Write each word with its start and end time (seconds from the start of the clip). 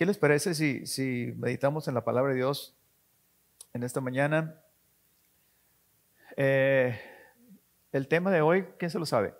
¿Qué 0.00 0.06
les 0.06 0.16
parece 0.16 0.54
si, 0.54 1.34
meditamos 1.36 1.86
en 1.86 1.92
la 1.92 2.02
palabra 2.02 2.30
de 2.30 2.38
Dios 2.38 2.74
en 3.74 3.82
esta 3.82 4.00
mañana? 4.00 4.58
Eh, 6.38 6.98
el 7.92 8.08
tema 8.08 8.30
de 8.30 8.40
hoy, 8.40 8.64
¿quién 8.78 8.90
se 8.90 8.98
lo 8.98 9.04
sabe? 9.04 9.34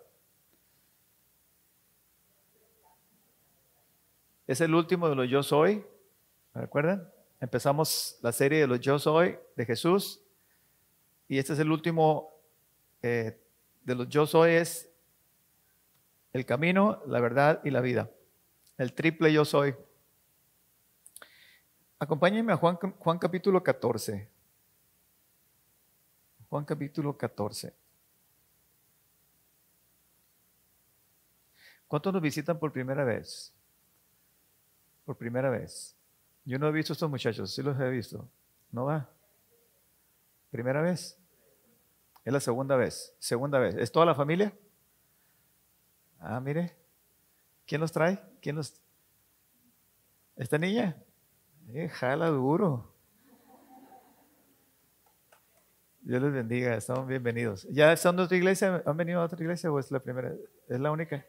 Es 4.45 4.61
el 4.61 4.75
último 4.75 5.09
de 5.09 5.15
los 5.15 5.27
yo 5.27 5.41
soy, 5.41 5.83
¿me 6.53 6.61
recuerdan? 6.61 7.11
Empezamos 7.39 8.19
la 8.21 8.31
serie 8.31 8.59
de 8.59 8.67
los 8.67 8.79
yo 8.79 8.99
soy 8.99 9.39
de 9.55 9.65
Jesús 9.65 10.21
y 11.27 11.39
este 11.39 11.53
es 11.53 11.59
el 11.59 11.71
último 11.71 12.35
eh, 13.01 13.41
de 13.83 13.95
los 13.95 14.07
yo 14.09 14.27
soy, 14.27 14.51
es 14.51 14.91
el 16.33 16.45
camino, 16.45 17.01
la 17.07 17.19
verdad 17.19 17.61
y 17.63 17.71
la 17.71 17.81
vida. 17.81 18.11
El 18.77 18.93
triple 18.93 19.33
yo 19.33 19.43
soy. 19.43 19.73
Acompáñenme 22.01 22.51
a 22.51 22.57
Juan, 22.57 22.77
Juan 22.77 23.19
capítulo 23.19 23.61
14. 23.61 24.27
Juan 26.49 26.65
capítulo 26.65 27.15
14. 27.15 27.75
¿Cuántos 31.87 32.11
nos 32.11 32.23
visitan 32.23 32.57
por 32.57 32.71
primera 32.71 33.03
vez? 33.03 33.53
Por 35.05 35.15
primera 35.15 35.51
vez. 35.51 35.95
Yo 36.43 36.57
no 36.57 36.67
he 36.69 36.71
visto 36.71 36.93
estos 36.93 37.07
muchachos, 37.07 37.53
sí 37.53 37.61
los 37.61 37.79
he 37.79 37.89
visto. 37.91 38.27
¿No 38.71 38.85
va? 38.85 39.07
¿Primera 40.49 40.81
vez? 40.81 41.19
Es 42.25 42.33
la 42.33 42.39
segunda 42.39 42.75
vez. 42.77 43.13
Segunda 43.19 43.59
vez. 43.59 43.75
¿Es 43.75 43.91
toda 43.91 44.07
la 44.07 44.15
familia? 44.15 44.51
Ah, 46.19 46.39
mire. 46.39 46.75
¿Quién 47.67 47.79
los 47.79 47.91
trae? 47.91 48.19
¿Quién 48.41 48.55
los... 48.55 48.81
¿Esta 50.35 50.57
niña? 50.57 50.97
Eh, 51.73 51.87
jala 51.87 52.27
duro. 52.27 52.93
Dios 56.01 56.21
les 56.21 56.33
bendiga, 56.33 56.75
estamos 56.75 57.07
bienvenidos. 57.07 57.65
¿Ya 57.69 57.93
están 57.93 58.17
de 58.17 58.23
otra 58.23 58.35
iglesia? 58.35 58.83
¿Han 58.85 58.97
venido 58.97 59.21
a 59.21 59.25
otra 59.25 59.39
iglesia 59.39 59.71
o 59.71 59.79
es 59.79 59.89
la 59.89 60.01
primera? 60.01 60.33
¿Es 60.67 60.81
la 60.81 60.91
única? 60.91 61.25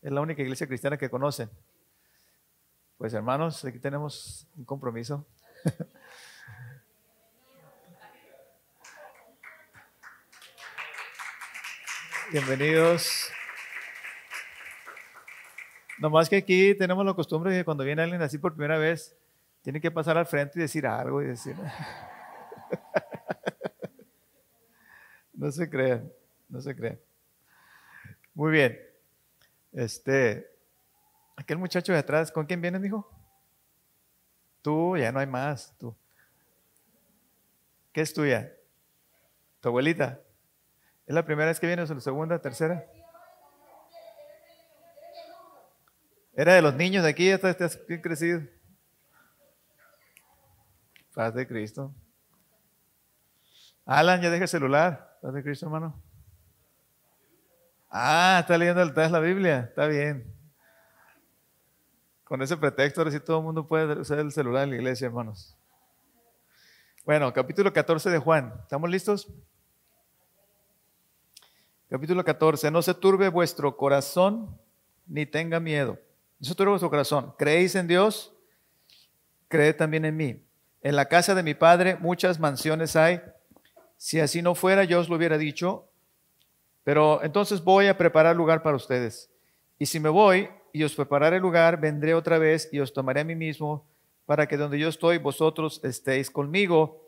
Es 0.00 0.10
la 0.10 0.22
única 0.22 0.40
iglesia 0.40 0.66
cristiana 0.66 0.96
que 0.96 1.10
conocen. 1.10 1.50
Pues 2.96 3.12
hermanos, 3.12 3.62
aquí 3.66 3.78
tenemos 3.78 4.46
un 4.56 4.64
compromiso. 4.64 5.26
Bienvenidos. 12.32 13.30
Nomás 15.98 16.30
que 16.30 16.36
aquí 16.36 16.74
tenemos 16.76 17.04
la 17.04 17.12
costumbre 17.12 17.52
de 17.52 17.58
que 17.58 17.64
cuando 17.66 17.84
viene 17.84 18.00
alguien 18.00 18.22
así 18.22 18.38
por 18.38 18.54
primera 18.54 18.78
vez, 18.78 19.19
tiene 19.62 19.80
que 19.80 19.90
pasar 19.90 20.16
al 20.16 20.26
frente 20.26 20.58
y 20.58 20.62
decir 20.62 20.86
algo 20.86 21.22
y 21.22 21.26
decir. 21.26 21.56
no 25.34 25.50
se 25.50 25.68
crean, 25.68 26.10
no 26.48 26.60
se 26.60 26.74
crean. 26.74 26.98
Muy 28.34 28.52
bien. 28.52 28.78
Este, 29.72 30.50
aquel 31.36 31.58
muchacho 31.58 31.92
de 31.92 31.98
atrás, 31.98 32.32
¿con 32.32 32.46
quién 32.46 32.60
vienes, 32.60 32.84
hijo? 32.84 33.08
Tú, 34.62 34.96
ya 34.96 35.12
no 35.12 35.20
hay 35.20 35.26
más, 35.26 35.74
tú. 35.78 35.94
¿Qué 37.92 38.02
es 38.02 38.12
tuya? 38.12 38.52
¿Tu 39.60 39.68
abuelita? 39.68 40.20
¿Es 41.06 41.14
la 41.14 41.24
primera 41.24 41.48
vez 41.48 41.58
que 41.58 41.66
vienes 41.66 41.90
o 41.90 41.94
la 41.94 42.00
segunda, 42.00 42.40
tercera? 42.40 42.84
Era 46.34 46.54
de 46.54 46.62
los 46.62 46.74
niños 46.74 47.04
de 47.04 47.10
aquí, 47.10 47.28
ya 47.28 47.34
estás 47.34 47.78
bien 47.86 48.00
crecido. 48.00 48.42
Paz 51.14 51.34
de 51.34 51.46
Cristo. 51.46 51.92
Alan, 53.84 54.20
ya 54.20 54.30
deja 54.30 54.44
el 54.44 54.48
celular. 54.48 55.18
Paz 55.20 55.34
de 55.34 55.42
Cristo, 55.42 55.66
hermano. 55.66 56.00
Ah, 57.90 58.38
está 58.40 58.56
leyendo 58.56 58.84
la 58.84 59.20
Biblia. 59.20 59.60
Está 59.68 59.86
bien. 59.86 60.32
Con 62.24 62.40
ese 62.42 62.56
pretexto, 62.56 63.00
ahora 63.00 63.10
sí 63.10 63.18
todo 63.18 63.38
el 63.38 63.44
mundo 63.44 63.66
puede 63.66 64.00
usar 64.00 64.20
el 64.20 64.30
celular 64.30 64.62
en 64.62 64.70
la 64.70 64.76
iglesia, 64.76 65.06
hermanos. 65.06 65.56
Bueno, 67.04 67.32
capítulo 67.32 67.72
14 67.72 68.08
de 68.08 68.18
Juan. 68.18 68.54
¿Estamos 68.62 68.88
listos? 68.88 69.28
Capítulo 71.88 72.24
14. 72.24 72.70
No 72.70 72.82
se 72.82 72.94
turbe 72.94 73.28
vuestro 73.28 73.76
corazón 73.76 74.56
ni 75.08 75.26
tenga 75.26 75.58
miedo. 75.58 75.98
Eso 76.40 76.54
todo 76.54 76.70
vuestro 76.70 76.88
corazón. 76.88 77.34
¿Creéis 77.36 77.74
en 77.74 77.88
Dios? 77.88 78.32
Creed 79.48 79.74
también 79.74 80.04
en 80.04 80.16
mí. 80.16 80.49
En 80.82 80.96
la 80.96 81.06
casa 81.06 81.34
de 81.34 81.42
mi 81.42 81.54
padre 81.54 81.96
muchas 81.96 82.40
mansiones 82.40 82.96
hay. 82.96 83.20
Si 83.96 84.18
así 84.18 84.40
no 84.40 84.54
fuera, 84.54 84.84
yo 84.84 85.00
os 85.00 85.08
lo 85.08 85.16
hubiera 85.16 85.36
dicho. 85.36 85.88
Pero 86.84 87.22
entonces 87.22 87.62
voy 87.62 87.86
a 87.86 87.98
preparar 87.98 88.34
lugar 88.34 88.62
para 88.62 88.76
ustedes. 88.76 89.30
Y 89.78 89.86
si 89.86 90.00
me 90.00 90.08
voy 90.08 90.48
y 90.72 90.82
os 90.84 90.94
prepararé 90.94 91.38
lugar, 91.38 91.80
vendré 91.80 92.14
otra 92.14 92.38
vez 92.38 92.68
y 92.72 92.80
os 92.80 92.92
tomaré 92.92 93.20
a 93.20 93.24
mí 93.24 93.34
mismo 93.34 93.86
para 94.24 94.46
que 94.46 94.56
donde 94.56 94.78
yo 94.78 94.88
estoy, 94.88 95.18
vosotros 95.18 95.80
estéis 95.82 96.30
conmigo. 96.30 97.04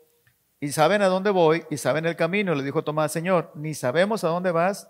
Y 0.59 0.71
saben 0.71 1.01
a 1.01 1.07
dónde 1.07 1.29
voy 1.29 1.63
y 1.69 1.77
saben 1.77 2.05
el 2.05 2.15
camino. 2.15 2.53
Le 2.53 2.63
dijo 2.63 2.83
Tomás, 2.83 3.11
Señor, 3.11 3.51
ni 3.55 3.73
sabemos 3.73 4.23
a 4.23 4.27
dónde 4.27 4.51
vas, 4.51 4.89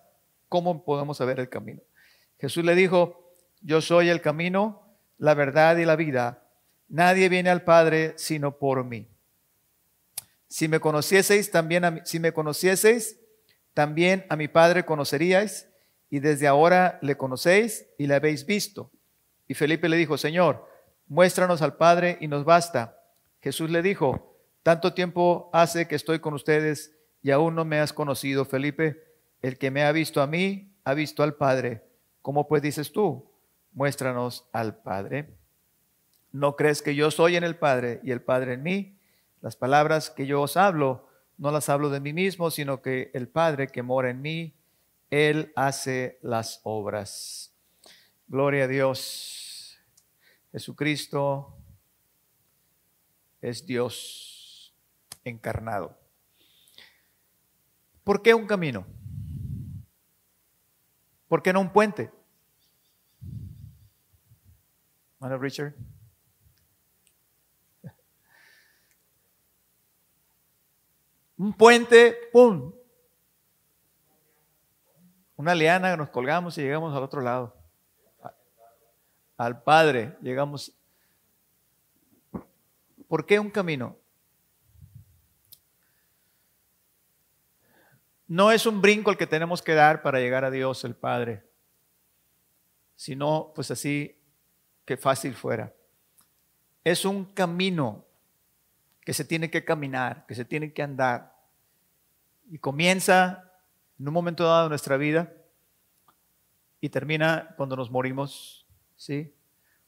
¿cómo 0.50 0.84
podemos 0.84 1.18
saber 1.18 1.40
el 1.40 1.50
camino? 1.50 1.82
Jesús 2.40 2.64
le 2.64 2.76
dijo, 2.76 3.32
yo 3.62 3.82
soy 3.82 4.10
el 4.10 4.22
camino, 4.22 4.82
la 5.18 5.34
verdad 5.34 5.78
y 5.78 5.86
la 5.86 5.96
vida. 5.96 6.43
Nadie 6.94 7.28
viene 7.28 7.50
al 7.50 7.64
Padre 7.64 8.14
sino 8.18 8.60
por 8.60 8.84
mí. 8.84 9.08
Si 10.48 10.68
me 10.68 10.80
conocieseis, 10.80 11.50
también 11.50 11.86
a 11.86 11.90
mí, 11.90 12.02
si 12.04 12.20
me 12.20 12.34
conocieseis, 12.34 13.20
también 13.74 14.28
a 14.30 14.36
mi 14.36 14.48
Padre 14.48 14.86
conoceríais, 14.86 15.68
y 16.12 16.20
desde 16.20 16.46
ahora 16.46 17.00
le 17.02 17.18
conocéis 17.18 17.88
y 17.98 18.06
le 18.06 18.14
habéis 18.14 18.46
visto. 18.46 18.92
Y 19.48 19.56
Felipe 19.56 19.90
le 19.90 19.98
dijo, 19.98 20.20
Señor, 20.20 20.70
muéstranos 21.08 21.64
al 21.64 21.78
Padre 21.78 22.20
y 22.22 22.28
nos 22.28 22.46
basta. 22.46 23.00
Jesús 23.42 23.72
le 23.72 23.82
dijo, 23.82 24.38
tanto 24.62 24.94
tiempo 24.94 25.50
hace 25.52 25.88
que 25.88 25.96
estoy 25.96 26.20
con 26.20 26.36
ustedes 26.36 26.96
y 27.24 27.32
aún 27.32 27.56
no 27.56 27.66
me 27.66 27.80
has 27.80 27.92
conocido, 27.92 28.46
Felipe. 28.46 29.04
El 29.42 29.58
que 29.58 29.72
me 29.72 29.84
ha 29.84 29.92
visto 29.92 30.22
a 30.22 30.28
mí, 30.28 30.76
ha 30.84 30.94
visto 30.94 31.24
al 31.24 31.34
Padre. 31.34 31.84
¿Cómo 32.22 32.48
pues 32.48 32.62
dices 32.62 32.92
tú? 32.92 33.32
muéstranos 33.72 34.48
al 34.54 34.76
Padre. 34.76 35.43
¿No 36.34 36.56
crees 36.56 36.82
que 36.82 36.96
yo 36.96 37.12
soy 37.12 37.36
en 37.36 37.44
el 37.44 37.56
Padre 37.56 38.02
y 38.04 38.10
el 38.10 38.22
Padre 38.22 38.54
en 38.54 38.64
mí? 38.64 38.98
Las 39.42 39.56
palabras 39.56 40.10
que 40.10 40.26
yo 40.26 40.42
os 40.42 40.58
hablo, 40.58 41.08
no 41.38 41.52
las 41.52 41.70
hablo 41.70 41.92
de 41.92 42.00
mí 42.00 42.12
mismo, 42.12 42.50
sino 42.50 42.82
que 42.82 43.12
el 43.14 43.28
Padre 43.28 43.68
que 43.68 43.84
mora 43.84 44.10
en 44.10 44.20
mí, 44.22 44.56
Él 45.12 45.54
hace 45.56 46.18
las 46.24 46.60
obras. 46.64 47.54
Gloria 48.28 48.64
a 48.64 48.68
Dios. 48.68 49.78
Jesucristo 50.52 51.56
es 53.40 53.68
Dios 53.68 54.74
encarnado. 55.24 55.96
¿Por 58.04 58.24
qué 58.24 58.34
un 58.34 58.48
camino? 58.48 58.88
¿Por 61.28 61.44
qué 61.44 61.54
no 61.54 61.62
un 61.62 61.72
puente? 61.72 62.12
Richard. 65.20 65.74
Un 71.38 71.54
puente, 71.54 72.30
¡pum! 72.32 72.74
Una 75.36 75.56
liana, 75.56 75.98
nos 75.98 76.10
colgamos 76.10 76.58
y 76.58 76.62
llegamos 76.62 76.96
al 76.96 77.04
otro 77.04 77.22
lado. 77.22 77.56
Al 79.38 79.64
Padre, 79.64 80.16
llegamos. 80.22 80.74
¿Por 83.08 83.26
qué 83.26 83.40
un 83.40 83.50
camino? 83.50 83.98
No 88.28 88.52
es 88.52 88.66
un 88.66 88.82
brinco 88.82 89.12
el 89.12 89.18
que 89.18 89.28
tenemos 89.28 89.62
que 89.62 89.74
dar 89.74 90.02
para 90.02 90.20
llegar 90.20 90.46
a 90.46 90.52
Dios 90.52 90.84
el 90.86 90.96
Padre, 90.96 91.44
sino 92.96 93.52
pues 93.54 93.70
así 93.70 94.20
que 94.86 94.98
fácil 94.98 95.36
fuera. 95.36 95.74
Es 96.84 97.06
un 97.06 97.26
camino 97.26 98.06
que 99.06 99.14
se 99.14 99.26
tiene 99.26 99.50
que 99.50 99.66
caminar, 99.66 100.26
que 100.26 100.36
se 100.36 100.46
tiene 100.46 100.74
que 100.74 100.82
andar. 100.82 101.36
Y 102.50 102.58
comienza 102.58 103.52
en 104.00 104.08
un 104.08 104.14
momento 104.14 104.46
dado 104.46 104.64
de 104.64 104.70
nuestra 104.70 104.98
vida 104.98 105.34
y 106.82 106.90
termina 106.90 107.54
cuando 107.58 107.76
nos 107.76 107.92
morimos, 107.92 108.66
¿sí? 108.96 109.34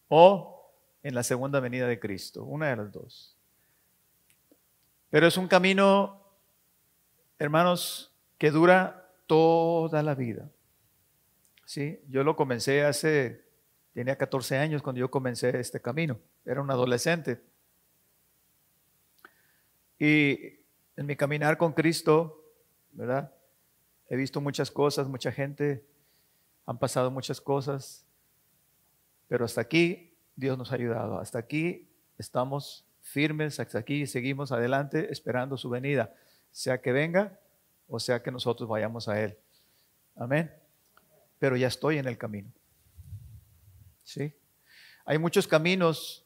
O 0.08 0.72
en 1.04 1.16
la 1.16 1.24
segunda 1.24 1.60
venida 1.60 1.88
de 1.88 2.00
Cristo, 2.00 2.44
una 2.44 2.70
de 2.70 2.76
las 2.76 2.92
dos. 2.92 3.38
Pero 5.10 5.28
es 5.28 5.38
un 5.38 5.48
camino, 5.48 6.22
hermanos, 7.40 8.12
que 8.38 8.52
dura 8.52 9.10
toda 9.28 10.04
la 10.04 10.16
vida. 10.16 10.50
¿Sí? 11.66 12.00
Yo 12.10 12.24
lo 12.24 12.36
comencé 12.36 12.86
hace 12.86 13.46
Tenía 13.96 14.18
14 14.18 14.58
años 14.58 14.82
cuando 14.82 15.00
yo 15.00 15.10
comencé 15.10 15.58
este 15.58 15.80
camino. 15.80 16.20
Era 16.46 16.62
un 16.62 16.70
adolescente. 16.70 17.42
Y 20.00 20.60
en 20.96 21.06
mi 21.06 21.16
caminar 21.16 21.58
con 21.58 21.74
Cristo, 21.74 22.44
¿verdad? 22.92 23.34
He 24.10 24.16
visto 24.16 24.42
muchas 24.42 24.72
cosas, 24.72 25.08
mucha 25.08 25.32
gente, 25.32 25.86
han 26.66 26.78
pasado 26.78 27.12
muchas 27.12 27.42
cosas, 27.42 28.06
pero 29.28 29.46
hasta 29.46 29.62
aquí 29.62 30.14
Dios 30.36 30.58
nos 30.58 30.72
ha 30.72 30.76
ayudado. 30.76 31.20
Hasta 31.20 31.40
aquí 31.40 31.88
estamos 32.18 32.86
firmes, 33.02 33.60
hasta 33.60 33.80
aquí 33.80 34.08
seguimos 34.08 34.52
adelante 34.52 35.12
esperando 35.12 35.58
su 35.58 35.70
venida, 35.70 36.14
sea 36.52 36.82
que 36.82 36.92
venga 36.92 37.40
o 37.88 38.00
sea 38.00 38.22
que 38.22 38.32
nosotros 38.32 38.68
vayamos 38.68 39.08
a 39.08 39.22
Él. 39.22 39.38
Amén. 40.16 40.52
Pero 41.40 41.56
ya 41.56 41.68
estoy 41.68 41.98
en 41.98 42.08
el 42.08 42.18
camino. 42.18 42.52
¿Sí? 44.04 44.34
Hay 45.06 45.18
muchos 45.18 45.48
caminos, 45.48 46.26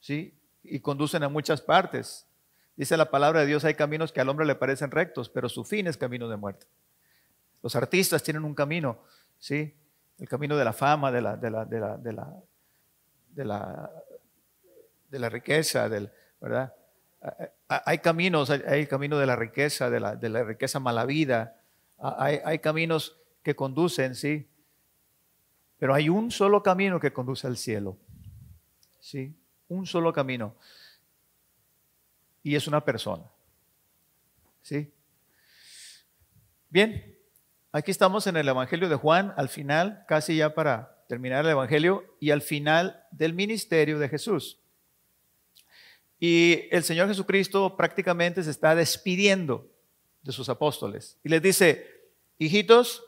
¿sí? 0.00 0.34
Y 0.62 0.80
conducen 0.80 1.22
a 1.22 1.28
muchas 1.28 1.60
partes. 1.60 2.26
Dice 2.80 2.96
la 2.96 3.10
palabra 3.10 3.40
de 3.40 3.46
Dios, 3.46 3.62
hay 3.66 3.74
caminos 3.74 4.10
que 4.10 4.22
al 4.22 4.30
hombre 4.30 4.46
le 4.46 4.54
parecen 4.54 4.90
rectos, 4.90 5.28
pero 5.28 5.50
su 5.50 5.64
fin 5.64 5.86
es 5.86 5.98
camino 5.98 6.30
de 6.30 6.38
muerte. 6.38 6.66
Los 7.62 7.76
artistas 7.76 8.22
tienen 8.22 8.42
un 8.42 8.54
camino, 8.54 9.00
¿sí? 9.38 9.76
El 10.18 10.26
camino 10.26 10.56
de 10.56 10.64
la 10.64 10.72
fama, 10.72 11.12
de 11.12 11.20
la, 11.20 11.36
de 11.36 11.50
la, 11.50 11.66
de 11.66 11.78
la, 11.78 11.98
de 11.98 12.12
la, 12.14 12.36
de 13.34 13.44
la, 13.44 13.90
de 15.10 15.18
la 15.18 15.28
riqueza, 15.28 15.88
¿verdad? 16.40 16.74
Hay 17.68 17.98
caminos, 17.98 18.48
hay, 18.48 18.62
el 18.80 18.88
camino 18.88 19.18
de 19.18 19.26
la 19.26 19.36
riqueza, 19.36 19.90
de 19.90 20.00
la, 20.00 20.16
de 20.16 20.30
la 20.30 20.42
riqueza 20.42 20.80
mala 20.80 21.04
vida, 21.04 21.60
hay, 21.98 22.40
hay 22.42 22.60
caminos 22.60 23.20
que 23.42 23.54
conducen, 23.54 24.14
¿sí? 24.14 24.48
Pero 25.78 25.92
hay 25.92 26.08
un 26.08 26.30
solo 26.30 26.62
camino 26.62 26.98
que 26.98 27.12
conduce 27.12 27.46
al 27.46 27.58
cielo, 27.58 27.98
¿sí? 29.00 29.36
Un 29.68 29.84
solo 29.84 30.14
camino. 30.14 30.54
Y 32.42 32.54
es 32.54 32.66
una 32.66 32.84
persona, 32.84 33.24
¿sí? 34.62 34.92
Bien, 36.68 37.16
aquí 37.72 37.90
estamos 37.90 38.26
en 38.26 38.36
el 38.36 38.48
Evangelio 38.48 38.88
de 38.88 38.96
Juan, 38.96 39.34
al 39.36 39.48
final, 39.48 40.04
casi 40.08 40.36
ya 40.36 40.54
para 40.54 41.04
terminar 41.08 41.44
el 41.44 41.50
Evangelio, 41.50 42.04
y 42.20 42.30
al 42.30 42.42
final 42.42 43.04
del 43.10 43.34
ministerio 43.34 43.98
de 43.98 44.08
Jesús. 44.08 44.60
Y 46.20 46.68
el 46.70 46.84
Señor 46.84 47.08
Jesucristo 47.08 47.76
prácticamente 47.76 48.44
se 48.44 48.50
está 48.50 48.74
despidiendo 48.74 49.66
de 50.22 50.32
sus 50.32 50.50
apóstoles 50.50 51.18
y 51.24 51.30
les 51.30 51.40
dice, 51.40 52.10
hijitos, 52.38 53.02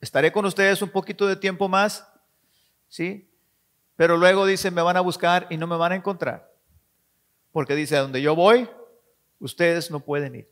estaré 0.00 0.32
con 0.32 0.44
ustedes 0.44 0.82
un 0.82 0.90
poquito 0.90 1.26
de 1.26 1.36
tiempo 1.36 1.68
más, 1.68 2.06
¿sí? 2.88 3.30
Pero 3.94 4.16
luego 4.16 4.44
dice, 4.44 4.70
me 4.70 4.82
van 4.82 4.96
a 4.96 5.00
buscar 5.00 5.46
y 5.50 5.56
no 5.56 5.68
me 5.68 5.76
van 5.76 5.92
a 5.92 5.96
encontrar. 5.96 6.52
Porque 7.56 7.74
dice, 7.74 7.96
a 7.96 8.02
donde 8.02 8.20
yo 8.20 8.36
voy, 8.36 8.68
ustedes 9.38 9.90
no 9.90 10.00
pueden 10.00 10.34
ir. 10.34 10.50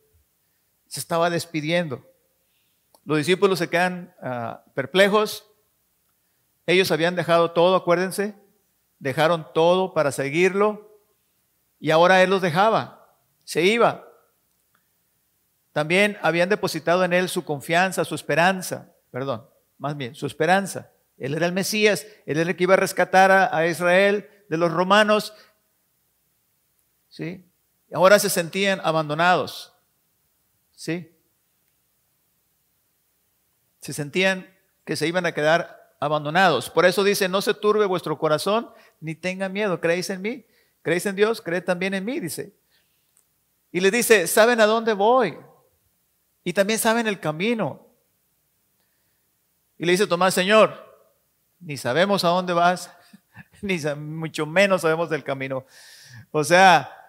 Se 0.86 1.00
estaba 1.00 1.28
despidiendo. 1.28 2.02
Los 3.04 3.18
discípulos 3.18 3.58
se 3.58 3.68
quedan 3.68 4.14
ah, 4.22 4.64
perplejos. 4.72 5.46
Ellos 6.64 6.90
habían 6.90 7.14
dejado 7.14 7.50
todo, 7.50 7.76
acuérdense. 7.76 8.34
Dejaron 9.00 9.46
todo 9.52 9.92
para 9.92 10.12
seguirlo. 10.12 10.98
Y 11.78 11.90
ahora 11.90 12.22
Él 12.22 12.30
los 12.30 12.40
dejaba, 12.40 13.14
se 13.44 13.60
iba. 13.60 14.08
También 15.72 16.16
habían 16.22 16.48
depositado 16.48 17.04
en 17.04 17.12
Él 17.12 17.28
su 17.28 17.44
confianza, 17.44 18.06
su 18.06 18.14
esperanza, 18.14 18.94
perdón, 19.10 19.46
más 19.76 19.94
bien, 19.94 20.14
su 20.14 20.24
esperanza. 20.24 20.90
Él 21.18 21.34
era 21.34 21.44
el 21.44 21.52
Mesías, 21.52 22.06
Él 22.24 22.38
era 22.38 22.48
el 22.48 22.56
que 22.56 22.64
iba 22.64 22.72
a 22.72 22.78
rescatar 22.78 23.30
a, 23.30 23.66
Israel 23.66 24.26
de 24.48 24.56
los 24.56 24.72
romanos. 24.72 25.34
¿Sí? 27.14 27.48
Ahora 27.92 28.18
se 28.18 28.28
sentían 28.28 28.80
abandonados. 28.82 29.72
¿Sí? 30.72 31.16
Se 33.78 33.92
sentían 33.92 34.52
que 34.84 34.96
se 34.96 35.06
iban 35.06 35.24
a 35.24 35.30
quedar 35.30 35.94
abandonados. 36.00 36.70
Por 36.70 36.86
eso 36.86 37.04
dice, 37.04 37.28
no 37.28 37.40
se 37.40 37.54
turbe 37.54 37.86
vuestro 37.86 38.18
corazón, 38.18 38.68
ni 38.98 39.14
tenga 39.14 39.48
miedo, 39.48 39.80
creéis 39.80 40.10
en 40.10 40.22
mí. 40.22 40.44
¿Creéis 40.82 41.06
en 41.06 41.14
Dios? 41.14 41.40
Creed 41.40 41.62
también 41.62 41.94
en 41.94 42.04
mí, 42.04 42.18
dice. 42.18 42.52
Y 43.70 43.78
le 43.78 43.92
dice, 43.92 44.26
¿saben 44.26 44.60
a 44.60 44.66
dónde 44.66 44.92
voy? 44.92 45.38
Y 46.42 46.52
también 46.52 46.80
saben 46.80 47.06
el 47.06 47.20
camino. 47.20 47.86
Y 49.78 49.84
le 49.84 49.92
dice 49.92 50.08
Tomás, 50.08 50.34
Señor, 50.34 51.06
ni 51.60 51.76
sabemos 51.76 52.24
a 52.24 52.28
dónde 52.30 52.54
vas, 52.54 52.90
ni 53.62 53.78
mucho 53.94 54.46
menos 54.46 54.80
sabemos 54.80 55.08
del 55.10 55.22
camino. 55.22 55.64
O 56.32 56.42
sea, 56.42 57.03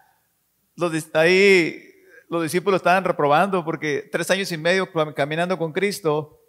los, 0.76 1.16
ahí 1.16 1.96
los 2.30 2.44
discípulos 2.44 2.80
estaban 2.80 3.04
reprobando 3.04 3.64
porque 3.64 4.08
tres 4.12 4.30
años 4.32 4.52
y 4.52 4.58
medio 4.58 4.92
caminando 5.14 5.58
con 5.58 5.72
Cristo 5.72 6.42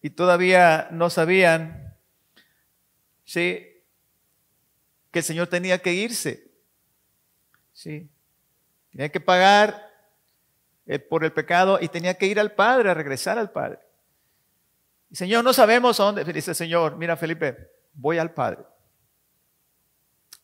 y 0.00 0.10
todavía 0.10 0.88
no 0.90 1.10
sabían, 1.10 1.96
¿sí? 3.24 3.66
que 5.10 5.20
el 5.20 5.24
Señor 5.24 5.48
tenía 5.48 5.78
que 5.78 5.92
irse. 5.92 6.50
¿sí? 7.72 8.08
Tenía 8.90 9.10
que 9.10 9.20
pagar 9.20 9.90
eh, 10.86 10.98
por 10.98 11.24
el 11.24 11.32
pecado 11.32 11.78
y 11.80 11.88
tenía 11.88 12.14
que 12.14 12.26
ir 12.26 12.38
al 12.38 12.52
Padre, 12.52 12.90
a 12.90 12.94
regresar 12.94 13.38
al 13.38 13.50
Padre. 13.50 13.80
Y 15.10 15.16
Señor, 15.16 15.44
no 15.44 15.52
sabemos 15.52 15.98
a 16.00 16.04
dónde. 16.04 16.24
Dice 16.24 16.52
el 16.52 16.56
Señor, 16.56 16.96
mira 16.96 17.16
Felipe, 17.16 17.70
voy 17.92 18.18
al 18.18 18.32
Padre. 18.32 18.64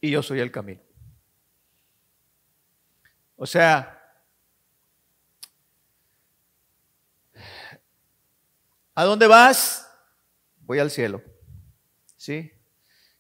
Y 0.01 0.11
yo 0.11 0.23
soy 0.23 0.41
el 0.41 0.51
camino. 0.51 0.81
O 3.43 3.47
sea, 3.47 4.01
¿a 8.95 9.03
dónde 9.03 9.27
vas? 9.27 9.91
Voy 10.61 10.79
al 10.79 10.93
cielo. 10.93 11.21
¿Sí? 12.17 12.53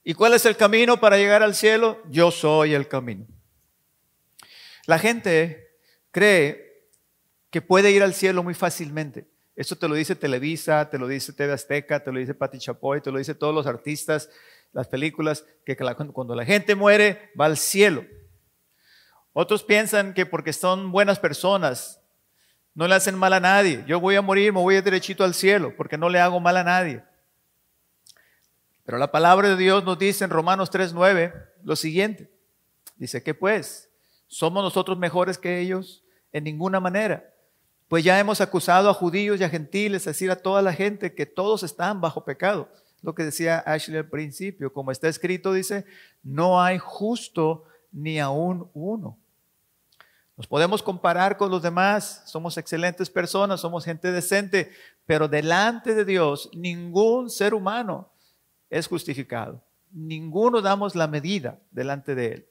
¿Y 0.04 0.14
cuál 0.14 0.34
es 0.34 0.46
el 0.46 0.56
camino 0.56 1.00
para 1.00 1.16
llegar 1.16 1.42
al 1.42 1.56
cielo? 1.56 2.00
Yo 2.08 2.30
soy 2.30 2.72
el 2.72 2.86
camino. 2.86 3.26
La 4.86 5.00
gente 5.00 5.76
cree 6.12 6.86
que 7.50 7.60
puede 7.60 7.90
ir 7.90 8.04
al 8.04 8.14
cielo 8.14 8.44
muy 8.44 8.54
fácilmente. 8.54 9.26
Eso 9.56 9.74
te 9.74 9.88
lo 9.88 9.96
dice 9.96 10.14
Televisa, 10.14 10.88
te 10.88 10.98
lo 10.98 11.08
dice 11.08 11.32
TV 11.32 11.52
Azteca, 11.52 12.04
te 12.04 12.12
lo 12.12 12.20
dice 12.20 12.34
Pati 12.34 12.60
Chapoy, 12.60 13.00
te 13.00 13.10
lo 13.10 13.18
dice 13.18 13.34
todos 13.34 13.52
los 13.52 13.66
artistas, 13.66 14.30
las 14.72 14.86
películas, 14.86 15.44
que 15.66 15.76
cuando 15.76 16.36
la 16.36 16.44
gente 16.44 16.76
muere 16.76 17.32
va 17.36 17.46
al 17.46 17.56
cielo. 17.56 18.04
Otros 19.32 19.62
piensan 19.62 20.14
que 20.14 20.26
porque 20.26 20.52
son 20.52 20.92
buenas 20.92 21.18
personas, 21.18 22.00
no 22.74 22.88
le 22.88 22.94
hacen 22.94 23.18
mal 23.18 23.32
a 23.32 23.40
nadie. 23.40 23.84
Yo 23.86 24.00
voy 24.00 24.16
a 24.16 24.22
morir, 24.22 24.52
me 24.52 24.60
voy 24.60 24.76
a 24.76 24.82
derechito 24.82 25.24
al 25.24 25.34
cielo, 25.34 25.74
porque 25.76 25.98
no 25.98 26.08
le 26.08 26.20
hago 26.20 26.40
mal 26.40 26.56
a 26.56 26.64
nadie. 26.64 27.02
Pero 28.84 28.98
la 28.98 29.10
palabra 29.10 29.48
de 29.48 29.56
Dios 29.56 29.84
nos 29.84 29.98
dice 29.98 30.24
en 30.24 30.30
Romanos 30.30 30.70
3:9 30.70 31.32
lo 31.62 31.76
siguiente. 31.76 32.30
Dice 32.96 33.22
que 33.22 33.34
pues, 33.34 33.90
¿somos 34.26 34.62
nosotros 34.62 34.98
mejores 34.98 35.38
que 35.38 35.60
ellos? 35.60 36.04
En 36.32 36.44
ninguna 36.44 36.80
manera. 36.80 37.32
Pues 37.88 38.04
ya 38.04 38.18
hemos 38.18 38.40
acusado 38.40 38.88
a 38.88 38.94
judíos 38.94 39.38
y 39.38 39.44
a 39.44 39.50
gentiles, 39.50 40.02
es 40.02 40.06
decir, 40.06 40.30
a 40.30 40.36
toda 40.36 40.62
la 40.62 40.72
gente, 40.72 41.14
que 41.14 41.26
todos 41.26 41.62
están 41.62 42.00
bajo 42.00 42.24
pecado. 42.24 42.70
Lo 43.02 43.14
que 43.14 43.24
decía 43.24 43.58
Ashley 43.58 43.98
al 43.98 44.08
principio, 44.08 44.72
como 44.72 44.92
está 44.92 45.08
escrito, 45.08 45.52
dice, 45.52 45.84
no 46.22 46.62
hay 46.62 46.78
justo 46.78 47.64
ni 47.90 48.18
aún 48.18 48.70
uno. 48.72 49.18
Podemos 50.48 50.82
comparar 50.82 51.36
con 51.36 51.50
los 51.50 51.62
demás, 51.62 52.22
somos 52.26 52.56
excelentes 52.58 53.10
personas, 53.10 53.60
somos 53.60 53.84
gente 53.84 54.12
decente, 54.12 54.72
pero 55.06 55.28
delante 55.28 55.94
de 55.94 56.04
Dios 56.04 56.50
ningún 56.54 57.30
ser 57.30 57.54
humano 57.54 58.12
es 58.70 58.86
justificado. 58.86 59.62
Ninguno 59.90 60.62
damos 60.62 60.94
la 60.94 61.06
medida 61.06 61.58
delante 61.70 62.14
de 62.14 62.32
Él. 62.32 62.46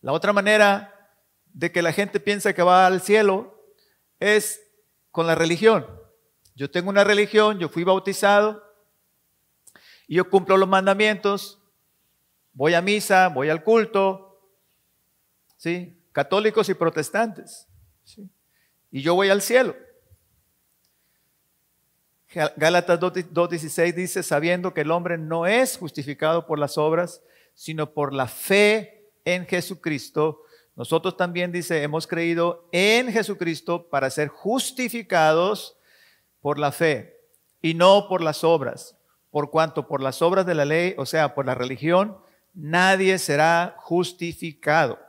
La 0.00 0.12
otra 0.12 0.32
manera 0.32 1.12
de 1.52 1.70
que 1.70 1.82
la 1.82 1.92
gente 1.92 2.20
piensa 2.20 2.52
que 2.52 2.62
va 2.62 2.86
al 2.86 3.00
cielo 3.00 3.54
es 4.20 4.60
con 5.10 5.26
la 5.26 5.34
religión. 5.34 5.86
Yo 6.54 6.70
tengo 6.70 6.90
una 6.90 7.04
religión, 7.04 7.58
yo 7.58 7.68
fui 7.68 7.84
bautizado 7.84 8.62
y 10.06 10.16
yo 10.16 10.28
cumplo 10.28 10.56
los 10.56 10.68
mandamientos, 10.68 11.60
voy 12.52 12.74
a 12.74 12.80
misa, 12.80 13.28
voy 13.28 13.48
al 13.48 13.62
culto, 13.62 14.40
¿sí? 15.56 16.00
Católicos 16.14 16.68
y 16.68 16.74
protestantes, 16.74 17.66
y 18.90 19.02
yo 19.02 19.14
voy 19.16 19.28
al 19.28 19.42
cielo. 19.42 19.76
Gálatas 22.56 23.00
2.16 23.00 23.94
dice, 23.94 24.22
sabiendo 24.22 24.72
que 24.72 24.82
el 24.82 24.92
hombre 24.92 25.18
no 25.18 25.46
es 25.46 25.76
justificado 25.76 26.46
por 26.46 26.58
las 26.58 26.78
obras, 26.78 27.20
sino 27.54 27.92
por 27.92 28.12
la 28.12 28.28
fe 28.28 29.10
en 29.24 29.46
Jesucristo. 29.46 30.42
Nosotros 30.76 31.16
también 31.16 31.50
dice, 31.50 31.82
hemos 31.82 32.06
creído 32.06 32.68
en 32.70 33.12
Jesucristo 33.12 33.88
para 33.88 34.10
ser 34.10 34.28
justificados 34.28 35.76
por 36.40 36.58
la 36.58 36.70
fe 36.70 37.16
y 37.60 37.74
no 37.74 38.06
por 38.08 38.20
las 38.20 38.44
obras. 38.44 38.96
por 39.30 39.50
cuanto 39.50 39.88
por 39.88 40.00
las 40.00 40.22
obras 40.22 40.46
de 40.46 40.54
la 40.54 40.64
ley, 40.64 40.94
o 40.96 41.04
sea, 41.06 41.34
por 41.34 41.44
la 41.44 41.56
religión, 41.56 42.16
nadie 42.52 43.18
será 43.18 43.74
justificado. 43.78 45.03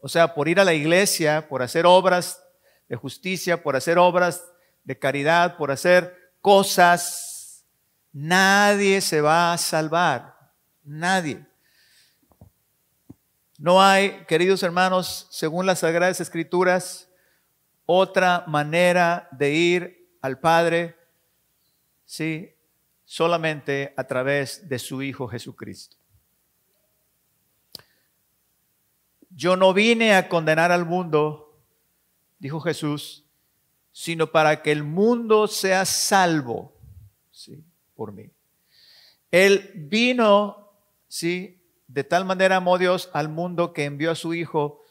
O 0.00 0.08
sea, 0.08 0.34
por 0.34 0.48
ir 0.48 0.58
a 0.60 0.64
la 0.64 0.74
iglesia, 0.74 1.48
por 1.48 1.62
hacer 1.62 1.86
obras 1.86 2.42
de 2.88 2.96
justicia, 2.96 3.62
por 3.62 3.76
hacer 3.76 3.98
obras 3.98 4.44
de 4.84 4.98
caridad, 4.98 5.56
por 5.56 5.70
hacer 5.70 6.32
cosas, 6.40 7.64
nadie 8.12 9.00
se 9.00 9.20
va 9.20 9.52
a 9.52 9.58
salvar. 9.58 10.36
Nadie. 10.82 11.46
No 13.58 13.82
hay, 13.82 14.24
queridos 14.26 14.62
hermanos, 14.62 15.28
según 15.30 15.66
las 15.66 15.80
Sagradas 15.80 16.20
Escrituras, 16.20 17.08
otra 17.84 18.44
manera 18.46 19.28
de 19.32 19.52
ir 19.52 20.16
al 20.22 20.38
Padre, 20.38 20.96
sí, 22.06 22.54
solamente 23.04 23.92
a 23.96 24.04
través 24.04 24.66
de 24.68 24.78
su 24.78 25.02
Hijo 25.02 25.28
Jesucristo. 25.28 25.99
Yo 29.40 29.56
no 29.56 29.72
vine 29.72 30.14
a 30.14 30.28
condenar 30.28 30.70
al 30.70 30.84
mundo, 30.84 31.56
dijo 32.38 32.60
Jesús, 32.60 33.24
sino 33.90 34.26
para 34.26 34.60
que 34.60 34.70
el 34.70 34.82
mundo 34.84 35.46
sea 35.46 35.86
salvo 35.86 36.74
¿sí? 37.30 37.64
por 37.94 38.12
mí. 38.12 38.30
Él 39.30 39.72
vino, 39.76 40.74
¿sí? 41.08 41.58
De 41.88 42.04
tal 42.04 42.26
manera 42.26 42.56
amó 42.56 42.76
Dios 42.76 43.08
al 43.14 43.30
mundo 43.30 43.72
que 43.72 43.86
envió 43.86 44.10
a 44.10 44.14
su 44.14 44.34
Hijo, 44.34 44.84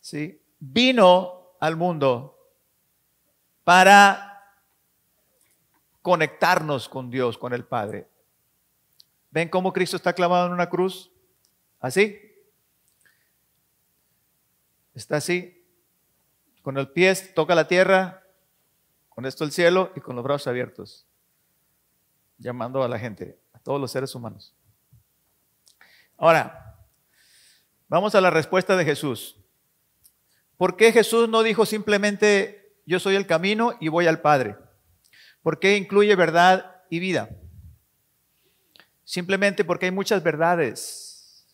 ¿sí? 0.00 0.40
Vino 0.58 1.50
al 1.60 1.76
mundo 1.76 2.34
para 3.62 4.54
conectarnos 6.00 6.88
con 6.88 7.10
Dios, 7.10 7.36
con 7.36 7.52
el 7.52 7.66
Padre. 7.66 8.08
¿Ven 9.32 9.50
cómo 9.50 9.70
Cristo 9.70 9.96
está 9.96 10.14
clavado 10.14 10.46
en 10.46 10.54
una 10.54 10.70
cruz? 10.70 11.12
¿Así? 11.78 12.27
Está 14.98 15.18
así, 15.18 15.64
con 16.60 16.76
el 16.76 16.88
pie 16.88 17.14
toca 17.14 17.54
la 17.54 17.68
tierra, 17.68 18.24
con 19.08 19.26
esto 19.26 19.44
el 19.44 19.52
cielo 19.52 19.92
y 19.94 20.00
con 20.00 20.16
los 20.16 20.24
brazos 20.24 20.48
abiertos, 20.48 21.06
llamando 22.36 22.82
a 22.82 22.88
la 22.88 22.98
gente, 22.98 23.38
a 23.52 23.60
todos 23.60 23.80
los 23.80 23.92
seres 23.92 24.12
humanos. 24.16 24.56
Ahora, 26.16 26.84
vamos 27.86 28.16
a 28.16 28.20
la 28.20 28.30
respuesta 28.30 28.76
de 28.76 28.84
Jesús. 28.84 29.36
¿Por 30.56 30.76
qué 30.76 30.90
Jesús 30.90 31.28
no 31.28 31.44
dijo 31.44 31.64
simplemente 31.64 32.74
yo 32.84 32.98
soy 32.98 33.14
el 33.14 33.28
camino 33.28 33.76
y 33.78 33.86
voy 33.86 34.08
al 34.08 34.20
Padre? 34.20 34.56
¿Por 35.44 35.60
qué 35.60 35.76
incluye 35.76 36.16
verdad 36.16 36.82
y 36.90 36.98
vida? 36.98 37.30
Simplemente 39.04 39.64
porque 39.64 39.86
hay 39.86 39.92
muchas 39.92 40.24
verdades. 40.24 41.46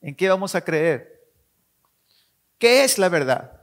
¿En 0.00 0.14
qué 0.14 0.30
vamos 0.30 0.54
a 0.54 0.64
creer? 0.64 1.19
¿Qué 2.60 2.84
es 2.84 2.98
la 2.98 3.08
verdad? 3.08 3.58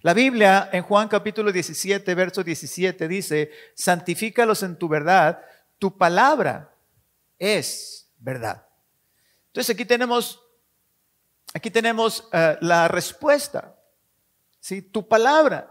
La 0.00 0.14
Biblia 0.14 0.70
en 0.72 0.82
Juan 0.82 1.06
capítulo 1.06 1.52
17, 1.52 2.14
verso 2.14 2.42
17 2.42 3.06
dice, 3.06 3.50
santifícalos 3.74 4.62
en 4.62 4.78
tu 4.78 4.88
verdad, 4.88 5.44
tu 5.78 5.98
palabra 5.98 6.74
es 7.38 8.10
verdad. 8.16 8.66
Entonces 9.48 9.74
aquí 9.74 9.84
tenemos, 9.84 10.42
aquí 11.52 11.70
tenemos 11.70 12.26
uh, 12.32 12.56
la 12.62 12.88
respuesta. 12.88 13.76
¿sí? 14.58 14.80
Tu 14.80 15.06
palabra 15.06 15.70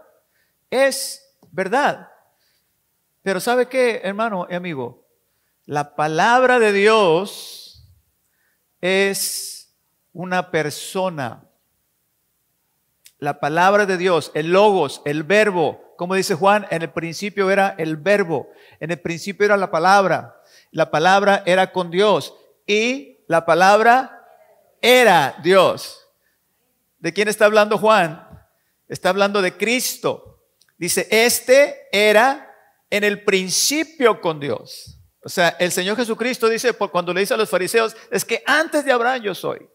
es 0.70 1.36
verdad. 1.50 2.12
Pero 3.22 3.40
¿sabe 3.40 3.66
qué, 3.66 4.02
hermano 4.04 4.46
y 4.48 4.54
amigo? 4.54 5.04
La 5.64 5.96
palabra 5.96 6.60
de 6.60 6.72
Dios 6.72 7.84
es 8.80 9.57
una 10.18 10.50
persona. 10.50 11.44
La 13.20 13.38
palabra 13.38 13.86
de 13.86 13.96
Dios, 13.96 14.32
el 14.34 14.50
logos, 14.50 15.00
el 15.04 15.22
verbo, 15.22 15.94
como 15.96 16.16
dice 16.16 16.34
Juan, 16.34 16.66
en 16.70 16.82
el 16.82 16.90
principio 16.90 17.52
era 17.52 17.76
el 17.78 17.96
verbo, 17.96 18.50
en 18.80 18.90
el 18.90 18.98
principio 18.98 19.46
era 19.46 19.56
la 19.56 19.70
palabra, 19.70 20.42
la 20.72 20.90
palabra 20.90 21.44
era 21.46 21.70
con 21.70 21.92
Dios 21.92 22.34
y 22.66 23.20
la 23.28 23.46
palabra 23.46 24.26
era 24.82 25.36
Dios. 25.40 26.04
¿De 26.98 27.12
quién 27.12 27.28
está 27.28 27.44
hablando 27.44 27.78
Juan? 27.78 28.28
Está 28.88 29.10
hablando 29.10 29.40
de 29.40 29.56
Cristo. 29.56 30.42
Dice, 30.78 31.06
este 31.12 31.86
era 31.92 32.52
en 32.90 33.04
el 33.04 33.22
principio 33.22 34.20
con 34.20 34.40
Dios. 34.40 34.98
O 35.22 35.28
sea, 35.28 35.50
el 35.60 35.70
Señor 35.70 35.96
Jesucristo 35.96 36.48
dice, 36.48 36.72
cuando 36.72 37.14
le 37.14 37.20
dice 37.20 37.34
a 37.34 37.36
los 37.36 37.50
fariseos, 37.50 37.94
es 38.10 38.24
que 38.24 38.42
antes 38.46 38.84
de 38.84 38.90
Abraham 38.90 39.22
yo 39.22 39.34
soy. 39.36 39.68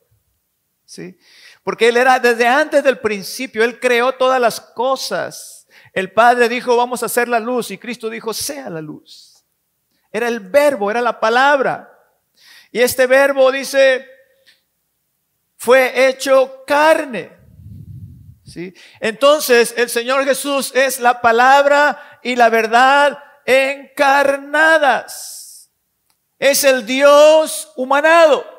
¿Sí? 0.85 1.17
Porque 1.63 1.89
Él 1.89 1.97
era 1.97 2.19
desde 2.19 2.47
antes 2.47 2.83
del 2.83 2.99
principio, 2.99 3.63
Él 3.63 3.79
creó 3.79 4.13
todas 4.13 4.39
las 4.39 4.59
cosas. 4.59 5.67
El 5.93 6.11
Padre 6.11 6.49
dijo, 6.49 6.75
vamos 6.75 7.03
a 7.03 7.05
hacer 7.07 7.27
la 7.27 7.39
luz, 7.39 7.71
y 7.71 7.77
Cristo 7.77 8.09
dijo, 8.09 8.33
sea 8.33 8.69
la 8.69 8.81
luz. 8.81 9.43
Era 10.11 10.27
el 10.27 10.39
verbo, 10.39 10.91
era 10.91 11.01
la 11.01 11.19
palabra. 11.19 11.89
Y 12.71 12.79
este 12.79 13.07
verbo 13.07 13.51
dice, 13.51 14.07
fue 15.57 16.07
hecho 16.07 16.63
carne. 16.65 17.31
¿Sí? 18.45 18.73
Entonces, 18.99 19.73
el 19.77 19.89
Señor 19.89 20.25
Jesús 20.25 20.71
es 20.75 20.99
la 20.99 21.21
palabra 21.21 22.19
y 22.21 22.35
la 22.35 22.49
verdad 22.49 23.23
encarnadas. 23.45 25.33
Es 26.37 26.63
el 26.63 26.85
Dios 26.85 27.71
humanado. 27.75 28.52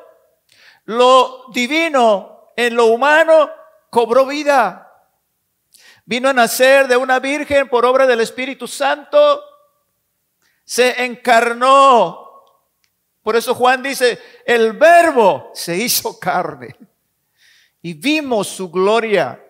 Lo 0.85 1.45
divino 1.51 2.51
en 2.55 2.75
lo 2.75 2.85
humano 2.85 3.49
cobró 3.89 4.25
vida. 4.25 4.81
Vino 6.05 6.29
a 6.29 6.33
nacer 6.33 6.87
de 6.87 6.95
una 6.97 7.19
virgen 7.19 7.67
por 7.67 7.85
obra 7.85 8.05
del 8.05 8.21
Espíritu 8.21 8.67
Santo. 8.67 9.43
Se 10.63 11.03
encarnó. 11.03 12.25
Por 13.23 13.35
eso 13.35 13.55
Juan 13.55 13.81
dice, 13.81 14.21
el 14.45 14.73
verbo 14.73 15.49
se 15.53 15.75
hizo 15.77 16.19
carne. 16.19 16.75
Y 17.81 17.93
vimos 17.93 18.47
su 18.47 18.69
gloria. 18.69 19.41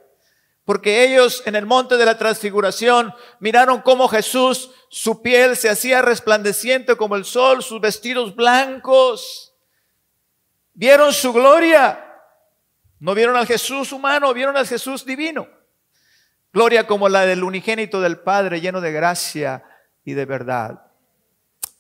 Porque 0.64 1.04
ellos 1.04 1.44
en 1.46 1.56
el 1.56 1.66
monte 1.66 1.98
de 1.98 2.06
la 2.06 2.18
transfiguración 2.18 3.14
miraron 3.40 3.82
cómo 3.82 4.08
Jesús, 4.08 4.72
su 4.90 5.22
piel 5.22 5.56
se 5.58 5.70
hacía 5.70 6.02
resplandeciente 6.02 6.96
como 6.96 7.16
el 7.16 7.26
sol, 7.26 7.62
sus 7.62 7.80
vestidos 7.80 8.36
blancos. 8.36 9.45
Vieron 10.76 11.12
su 11.12 11.34
gloria. 11.34 12.02
No 13.00 13.16
vieron 13.16 13.36
al 13.36 13.48
Jesús 13.48 13.92
humano, 13.92 14.34
vieron 14.34 14.56
al 14.56 14.68
Jesús 14.68 15.04
divino. 15.04 15.48
Gloria 16.54 16.88
como 16.88 17.10
la 17.10 17.26
del 17.26 17.44
unigénito 17.44 18.00
del 18.00 18.20
Padre, 18.20 18.62
lleno 18.62 18.80
de 18.80 18.92
gracia 18.92 19.64
y 20.04 20.14
de 20.14 20.26
verdad. 20.26 20.92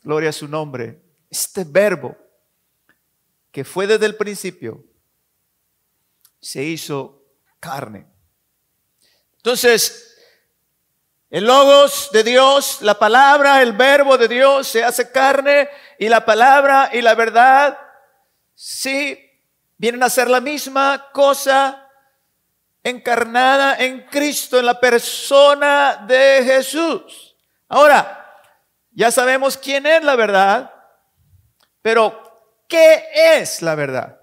Gloria 0.04 0.32
a 0.32 0.34
su 0.34 0.48
nombre. 0.48 1.00
Este 1.30 1.64
verbo 1.64 2.18
que 3.56 3.64
fue 3.64 3.88
desde 3.88 4.06
el 4.06 4.18
principio, 4.18 4.84
se 6.42 6.62
hizo 6.62 7.24
carne. 7.62 8.06
Entonces, 9.38 10.18
el 11.30 11.46
logos 11.46 12.10
de 12.12 12.26
Dios, 12.26 12.80
la 12.82 13.00
palabra, 13.00 13.62
el 13.62 13.72
verbo 13.72 14.18
de 14.18 14.28
Dios 14.28 14.68
se 14.68 14.84
hace 14.84 15.10
carne 15.10 15.70
y 15.98 16.10
la 16.10 16.26
palabra 16.26 16.90
y 16.92 17.02
la 17.02 17.16
verdad 17.16 17.80
Sí, 18.56 19.20
vienen 19.78 20.02
a 20.02 20.10
ser 20.10 20.30
la 20.30 20.40
misma 20.40 21.10
cosa 21.12 21.92
encarnada 22.82 23.76
en 23.78 24.06
Cristo, 24.08 24.58
en 24.58 24.66
la 24.66 24.80
persona 24.80 26.06
de 26.08 26.42
Jesús. 26.46 27.36
Ahora, 27.68 28.22
ya 28.92 29.12
sabemos 29.12 29.58
quién 29.58 29.86
es 29.86 30.04
la 30.04 30.16
verdad, 30.16 30.74
pero 31.82 32.64
¿qué 32.70 33.06
es 33.14 33.62
la 33.62 33.76
verdad? 33.76 34.20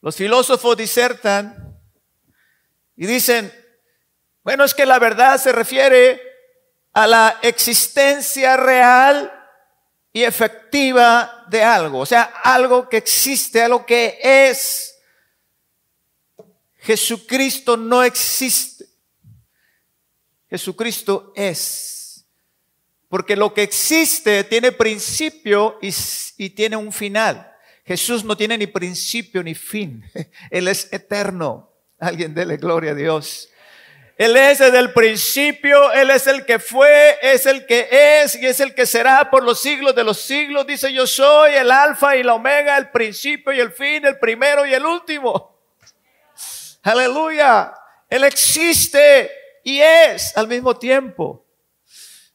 Los 0.00 0.16
filósofos 0.16 0.76
disertan 0.76 1.78
y 2.96 3.06
dicen, 3.06 3.52
bueno, 4.42 4.64
es 4.64 4.74
que 4.74 4.86
la 4.86 4.98
verdad 4.98 5.38
se 5.38 5.52
refiere 5.52 6.22
a 6.92 7.06
la 7.06 7.38
existencia 7.42 8.56
real 8.56 9.35
y 10.16 10.24
efectiva 10.24 11.44
de 11.46 11.62
algo, 11.62 11.98
o 11.98 12.06
sea, 12.06 12.22
algo 12.42 12.88
que 12.88 12.96
existe, 12.96 13.60
algo 13.60 13.84
que 13.84 14.18
es. 14.22 14.96
Jesucristo 16.78 17.76
no 17.76 18.02
existe. 18.02 18.86
Jesucristo 20.48 21.34
es. 21.36 22.24
Porque 23.10 23.36
lo 23.36 23.52
que 23.52 23.62
existe 23.62 24.42
tiene 24.44 24.72
principio 24.72 25.78
y, 25.82 25.94
y, 26.38 26.48
tiene 26.48 26.76
un 26.78 26.94
final. 26.94 27.52
Jesús 27.84 28.24
no 28.24 28.38
tiene 28.38 28.56
ni 28.56 28.68
principio 28.68 29.42
ni 29.42 29.54
fin. 29.54 30.02
Él 30.50 30.66
es 30.68 30.90
eterno. 30.94 31.70
Alguien 31.98 32.32
dele 32.32 32.56
gloria 32.56 32.92
a 32.92 32.94
Dios. 32.94 33.50
Él 34.16 34.34
es 34.34 34.60
desde 34.60 34.78
el 34.78 34.94
principio, 34.94 35.92
Él 35.92 36.10
es 36.10 36.26
el 36.26 36.46
que 36.46 36.58
fue, 36.58 37.18
es 37.20 37.44
el 37.44 37.66
que 37.66 37.88
es 38.22 38.34
y 38.34 38.46
es 38.46 38.60
el 38.60 38.74
que 38.74 38.86
será 38.86 39.30
por 39.30 39.44
los 39.44 39.60
siglos 39.60 39.94
de 39.94 40.04
los 40.04 40.18
siglos. 40.18 40.66
Dice, 40.66 40.90
yo 40.90 41.06
soy 41.06 41.52
el 41.52 41.70
alfa 41.70 42.16
y 42.16 42.22
la 42.22 42.32
omega, 42.32 42.78
el 42.78 42.90
principio 42.90 43.52
y 43.52 43.60
el 43.60 43.72
fin, 43.72 44.06
el 44.06 44.18
primero 44.18 44.64
y 44.64 44.72
el 44.72 44.86
último. 44.86 45.60
Aleluya. 46.82 47.74
Él 48.08 48.24
existe 48.24 49.30
y 49.62 49.80
es 49.80 50.34
al 50.36 50.48
mismo 50.48 50.78
tiempo. 50.78 51.44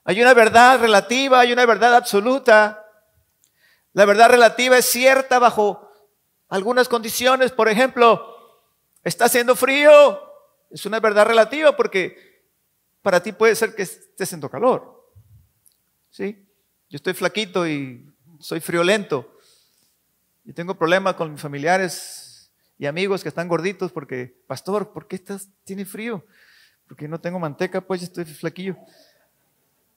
Hay 0.03 0.21
una 0.21 0.35
verdad 0.35 0.79
relativa, 0.79 1.39
hay 1.39 1.51
una 1.51 1.65
verdad 1.65 1.95
absoluta. 1.95 2.85
La 3.93 4.05
verdad 4.05 4.29
relativa 4.29 4.77
es 4.77 4.85
cierta 4.85 5.39
bajo 5.39 5.91
algunas 6.47 6.87
condiciones. 6.87 7.51
Por 7.51 7.69
ejemplo, 7.69 8.67
está 9.03 9.25
haciendo 9.25 9.55
frío, 9.55 10.30
es 10.71 10.85
una 10.85 10.99
verdad 10.99 11.25
relativa 11.25 11.75
porque 11.75 12.41
para 13.01 13.21
ti 13.21 13.31
puede 13.31 13.55
ser 13.55 13.75
que 13.75 13.83
esté 13.83 14.23
haciendo 14.23 14.49
calor. 14.49 15.09
¿Sí? 16.09 16.45
Yo 16.89 16.97
estoy 16.97 17.13
flaquito 17.13 17.67
y 17.67 18.05
soy 18.39 18.59
friolento. 18.59 19.37
Y 20.43 20.53
tengo 20.53 20.75
problemas 20.75 21.15
con 21.15 21.31
mis 21.31 21.41
familiares 21.41 22.51
y 22.77 22.85
amigos 22.85 23.21
que 23.21 23.29
están 23.29 23.47
gorditos 23.47 23.91
porque, 23.91 24.35
pastor, 24.47 24.91
¿por 24.91 25.07
qué 25.07 25.15
estás, 25.15 25.47
tiene 25.63 25.85
frío? 25.85 26.25
Porque 26.87 27.07
no 27.07 27.19
tengo 27.19 27.39
manteca, 27.39 27.81
pues 27.81 28.01
estoy 28.03 28.25
flaquillo. 28.25 28.75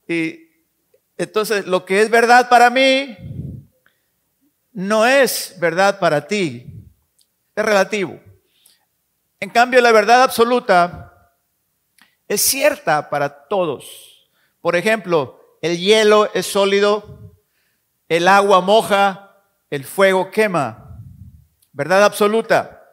Y 0.07 0.49
entonces 1.17 1.67
lo 1.67 1.85
que 1.85 2.03
es 2.03 2.11
verdad 2.11 2.49
para 2.49 2.71
mí 2.71 3.17
no 4.73 5.07
es 5.07 5.57
verdad 5.59 5.99
para 5.99 6.27
ti. 6.27 6.67
Es 7.57 7.65
relativo. 7.65 8.21
En 9.45 9.51
cambio, 9.51 9.83
la 9.83 9.93
verdad 9.93 10.23
absoluta 10.23 11.37
es 12.27 12.41
cierta 12.41 13.11
para 13.11 13.47
todos. 13.47 14.31
Por 14.63 14.75
ejemplo, 14.75 15.59
el 15.61 15.79
hielo 15.79 16.31
es 16.33 16.47
sólido, 16.47 17.35
el 18.09 18.27
agua 18.27 18.63
moja, 18.63 19.45
el 19.69 19.85
fuego 19.85 20.31
quema. 20.31 20.99
Verdad 21.73 22.05
absoluta. 22.05 22.91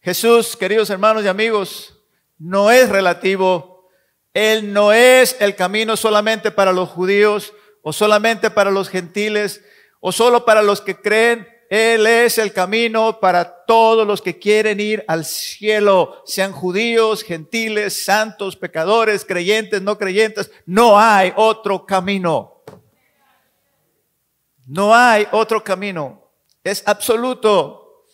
Jesús, 0.00 0.56
queridos 0.56 0.90
hermanos 0.90 1.24
y 1.24 1.26
amigos, 1.26 2.00
no 2.38 2.70
es 2.70 2.88
relativo. 2.88 3.88
Él 4.32 4.72
no 4.72 4.92
es 4.92 5.38
el 5.40 5.56
camino 5.56 5.96
solamente 5.96 6.52
para 6.52 6.72
los 6.72 6.88
judíos 6.90 7.52
o 7.82 7.92
solamente 7.92 8.48
para 8.48 8.70
los 8.70 8.88
gentiles 8.88 9.60
o 9.98 10.12
solo 10.12 10.44
para 10.44 10.62
los 10.62 10.80
que 10.80 10.94
creen 10.94 11.48
él 11.68 12.06
es 12.06 12.38
el 12.38 12.52
camino 12.52 13.18
para 13.18 13.55
todos 13.66 14.06
los 14.06 14.22
que 14.22 14.38
quieren 14.38 14.80
ir 14.80 15.04
al 15.08 15.24
cielo, 15.24 16.22
sean 16.24 16.52
judíos, 16.52 17.22
gentiles, 17.22 18.04
santos, 18.04 18.56
pecadores, 18.56 19.24
creyentes, 19.24 19.82
no 19.82 19.98
creyentes. 19.98 20.50
No 20.64 20.98
hay 20.98 21.32
otro 21.36 21.84
camino. 21.84 22.62
No 24.66 24.94
hay 24.94 25.26
otro 25.32 25.62
camino. 25.62 26.22
Es 26.64 26.82
absoluto. 26.86 28.04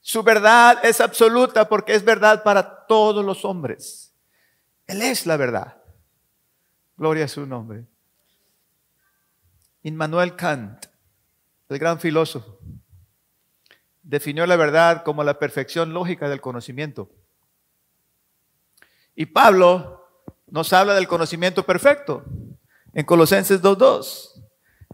Su 0.00 0.22
verdad 0.22 0.84
es 0.84 1.00
absoluta 1.00 1.68
porque 1.68 1.94
es 1.94 2.04
verdad 2.04 2.42
para 2.42 2.86
todos 2.86 3.24
los 3.24 3.44
hombres. 3.44 4.12
Él 4.86 5.02
es 5.02 5.26
la 5.26 5.36
verdad. 5.36 5.82
Gloria 6.96 7.24
a 7.24 7.28
su 7.28 7.46
nombre. 7.46 7.84
Immanuel 9.82 10.34
Kant, 10.34 10.86
el 11.68 11.78
gran 11.78 12.00
filósofo, 12.00 12.55
definió 14.06 14.46
la 14.46 14.56
verdad 14.56 15.02
como 15.02 15.24
la 15.24 15.38
perfección 15.38 15.92
lógica 15.92 16.28
del 16.28 16.40
conocimiento. 16.40 17.10
Y 19.16 19.26
Pablo 19.26 20.06
nos 20.46 20.72
habla 20.72 20.94
del 20.94 21.08
conocimiento 21.08 21.66
perfecto 21.66 22.24
en 22.94 23.04
Colosenses 23.04 23.60
2.2. 23.60 24.44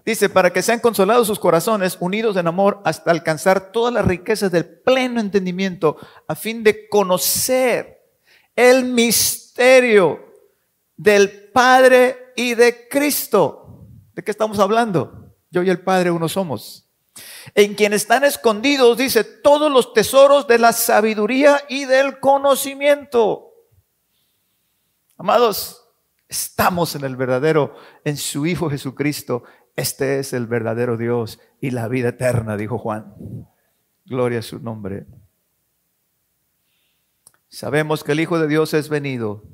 Dice, 0.05 0.29
para 0.29 0.53
que 0.53 0.63
sean 0.63 0.81
consolados 0.81 1.27
sus 1.27 1.39
corazones, 1.39 1.97
unidos 2.01 2.37
en 2.37 2.49
amor, 2.49 2.81
hasta 2.85 3.11
alcanzar 3.11 3.71
todas 3.71 3.93
las 3.93 4.05
riquezas 4.05 4.51
del 4.51 4.65
pleno 4.65 5.21
entendimiento, 5.21 5.97
a 6.27 6.35
fin 6.35 6.65
de 6.65 6.89
conocer 6.89 8.01
el 8.57 8.85
misterio 8.85 10.33
del 10.97 11.51
Padre 11.53 12.33
y 12.35 12.55
de 12.55 12.89
Cristo. 12.89 13.87
¿De 14.15 14.25
qué 14.25 14.31
estamos 14.31 14.59
hablando? 14.59 15.37
Yo 15.51 15.63
y 15.63 15.71
el 15.71 15.81
Padre 15.81 16.11
uno 16.11 16.29
somos 16.29 16.82
en 17.55 17.75
quien 17.75 17.93
están 17.93 18.25
escondidos, 18.25 18.97
dice, 18.97 19.25
todos 19.25 19.71
los 19.71 19.93
tesoros 19.93 20.47
de 20.47 20.59
la 20.59 20.73
sabiduría 20.73 21.61
y 21.69 21.85
del 21.85 22.21
conocimiento. 22.21 23.53
Amados, 25.17 25.89
estamos 26.29 26.95
en 26.95 27.05
el 27.05 27.17
verdadero, 27.17 27.77
en 28.05 28.17
su 28.17 28.47
Hijo 28.47 28.71
Jesucristo. 28.71 29.45
Este 29.77 30.19
es 30.19 30.33
el 30.33 30.47
verdadero 30.47 30.97
Dios 30.97 31.41
y 31.61 31.71
la 31.71 31.89
vida 31.89 32.09
eterna, 32.09 32.57
dijo 32.57 32.79
Juan. 32.79 33.15
Gloria 34.05 34.41
a 34.41 34.43
su 34.43 34.59
nombre. 34.59 35.07
Sabemos 37.49 38.03
que 38.03 38.13
el 38.13 38.21
Hijo 38.21 38.39
de 38.39 38.49
Dios 38.49 38.73
es 38.73 38.89
venido 38.89 39.45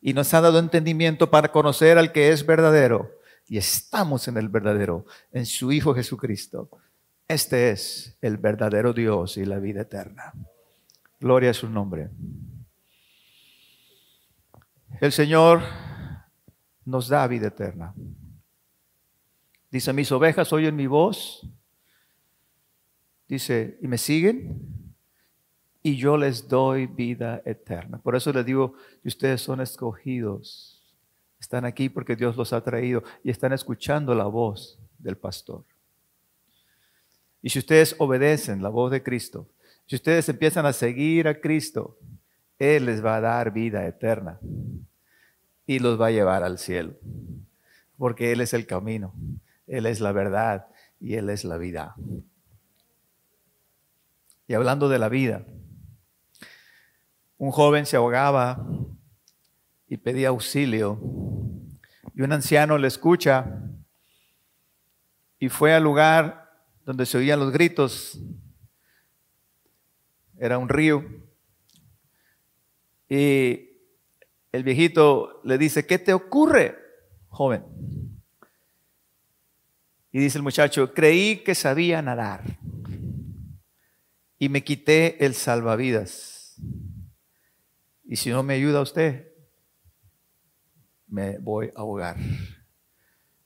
y 0.00 0.12
nos 0.12 0.34
ha 0.34 0.40
dado 0.40 0.58
entendimiento 0.58 1.30
para 1.30 1.52
conocer 1.52 1.98
al 1.98 2.12
que 2.12 2.30
es 2.30 2.44
verdadero. 2.44 3.12
Y 3.46 3.58
estamos 3.58 4.26
en 4.26 4.36
el 4.36 4.48
verdadero, 4.48 5.06
en 5.32 5.46
su 5.46 5.70
Hijo 5.70 5.94
Jesucristo. 5.94 6.68
Este 7.34 7.70
es 7.70 8.16
el 8.20 8.36
verdadero 8.36 8.92
Dios 8.92 9.36
y 9.38 9.44
la 9.44 9.58
vida 9.58 9.80
eterna. 9.80 10.32
Gloria 11.18 11.50
a 11.50 11.52
su 11.52 11.68
nombre. 11.68 12.08
El 15.00 15.10
Señor 15.10 15.60
nos 16.84 17.08
da 17.08 17.26
vida 17.26 17.48
eterna. 17.48 17.92
Dice, 19.68 19.92
mis 19.92 20.12
ovejas 20.12 20.52
oyen 20.52 20.76
mi 20.76 20.86
voz. 20.86 21.44
Dice, 23.26 23.78
y 23.82 23.88
me 23.88 23.98
siguen. 23.98 24.94
Y 25.82 25.96
yo 25.96 26.16
les 26.16 26.46
doy 26.46 26.86
vida 26.86 27.42
eterna. 27.44 27.98
Por 27.98 28.14
eso 28.14 28.32
les 28.32 28.46
digo, 28.46 28.74
que 29.02 29.08
ustedes 29.08 29.40
son 29.42 29.60
escogidos. 29.60 30.84
Están 31.40 31.64
aquí 31.64 31.88
porque 31.88 32.14
Dios 32.14 32.36
los 32.36 32.52
ha 32.52 32.62
traído 32.62 33.02
y 33.24 33.30
están 33.30 33.52
escuchando 33.52 34.14
la 34.14 34.26
voz 34.26 34.78
del 35.00 35.16
pastor. 35.16 35.64
Y 37.44 37.50
si 37.50 37.58
ustedes 37.58 37.94
obedecen 37.98 38.62
la 38.62 38.70
voz 38.70 38.90
de 38.90 39.02
Cristo, 39.02 39.50
si 39.84 39.96
ustedes 39.96 40.26
empiezan 40.30 40.64
a 40.64 40.72
seguir 40.72 41.28
a 41.28 41.42
Cristo, 41.42 41.98
Él 42.58 42.86
les 42.86 43.04
va 43.04 43.16
a 43.16 43.20
dar 43.20 43.52
vida 43.52 43.86
eterna 43.86 44.40
y 45.66 45.78
los 45.78 46.00
va 46.00 46.06
a 46.06 46.10
llevar 46.10 46.42
al 46.42 46.56
cielo. 46.56 46.94
Porque 47.98 48.32
Él 48.32 48.40
es 48.40 48.54
el 48.54 48.66
camino, 48.66 49.12
Él 49.66 49.84
es 49.84 50.00
la 50.00 50.12
verdad 50.12 50.68
y 50.98 51.16
Él 51.16 51.28
es 51.28 51.44
la 51.44 51.58
vida. 51.58 51.94
Y 54.48 54.54
hablando 54.54 54.88
de 54.88 54.98
la 54.98 55.10
vida, 55.10 55.44
un 57.36 57.50
joven 57.50 57.84
se 57.84 57.98
ahogaba 57.98 58.66
y 59.86 59.98
pedía 59.98 60.28
auxilio 60.28 60.98
y 62.14 62.22
un 62.22 62.32
anciano 62.32 62.78
le 62.78 62.88
escucha 62.88 63.60
y 65.38 65.50
fue 65.50 65.74
al 65.74 65.82
lugar 65.82 66.43
donde 66.84 67.06
se 67.06 67.18
oían 67.18 67.40
los 67.40 67.52
gritos. 67.52 68.18
Era 70.38 70.58
un 70.58 70.68
río. 70.68 71.04
Y 73.08 73.70
el 74.52 74.64
viejito 74.64 75.40
le 75.44 75.58
dice, 75.58 75.86
¿qué 75.86 75.98
te 75.98 76.12
ocurre, 76.12 76.76
joven? 77.28 77.64
Y 80.12 80.20
dice 80.20 80.38
el 80.38 80.44
muchacho, 80.44 80.94
creí 80.94 81.38
que 81.38 81.54
sabía 81.54 82.00
nadar 82.00 82.44
y 84.38 84.48
me 84.48 84.62
quité 84.62 85.24
el 85.24 85.34
salvavidas. 85.34 86.56
Y 88.04 88.16
si 88.16 88.30
no 88.30 88.42
me 88.42 88.54
ayuda 88.54 88.80
usted, 88.80 89.32
me 91.08 91.38
voy 91.38 91.70
a 91.74 91.80
ahogar. 91.80 92.16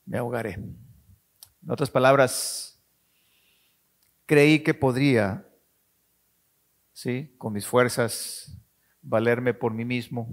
Me 0.05 0.17
ahogaré. 0.17 0.53
En 0.53 1.71
otras 1.71 1.89
palabras, 1.89 2.68
creí 4.29 4.59
que 4.59 4.75
podría, 4.75 5.43
¿sí? 6.93 7.33
Con 7.39 7.51
mis 7.51 7.65
fuerzas, 7.65 8.55
valerme 9.01 9.55
por 9.55 9.73
mí 9.73 9.85
mismo. 9.85 10.29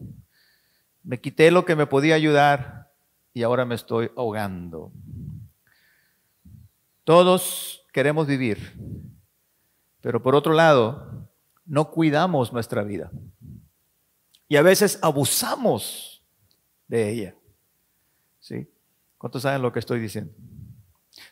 Me 1.02 1.18
quité 1.18 1.50
lo 1.50 1.64
que 1.64 1.74
me 1.74 1.86
podía 1.86 2.14
ayudar 2.14 2.92
y 3.32 3.42
ahora 3.42 3.64
me 3.64 3.74
estoy 3.74 4.10
ahogando. 4.14 4.92
Todos 7.04 7.86
queremos 7.90 8.26
vivir, 8.26 8.78
pero 10.02 10.22
por 10.22 10.34
otro 10.34 10.52
lado, 10.52 11.26
no 11.64 11.90
cuidamos 11.90 12.52
nuestra 12.52 12.82
vida. 12.82 13.10
Y 14.46 14.56
a 14.56 14.62
veces 14.62 14.98
abusamos 15.00 16.22
de 16.86 17.08
ella. 17.08 17.34
¿Sí? 18.40 18.70
¿Cuántos 19.16 19.40
saben 19.40 19.62
lo 19.62 19.72
que 19.72 19.78
estoy 19.78 20.00
diciendo? 20.00 20.34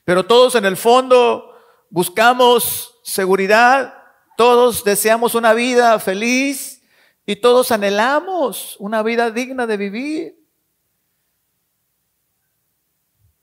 Pero 0.03 0.25
todos 0.25 0.55
en 0.55 0.65
el 0.65 0.79
fondo 0.79 1.54
buscamos 1.95 2.99
seguridad, 3.05 3.95
todos 4.37 4.83
deseamos 4.83 5.37
una 5.37 5.55
vida 5.55 5.97
feliz, 6.01 6.83
Y 7.27 7.37
todos 7.37 7.71
anhelamos 7.71 8.77
una 8.81 9.03
vida 9.03 9.31
digna 9.31 9.67
de 9.67 9.79
vivir. 9.79 10.47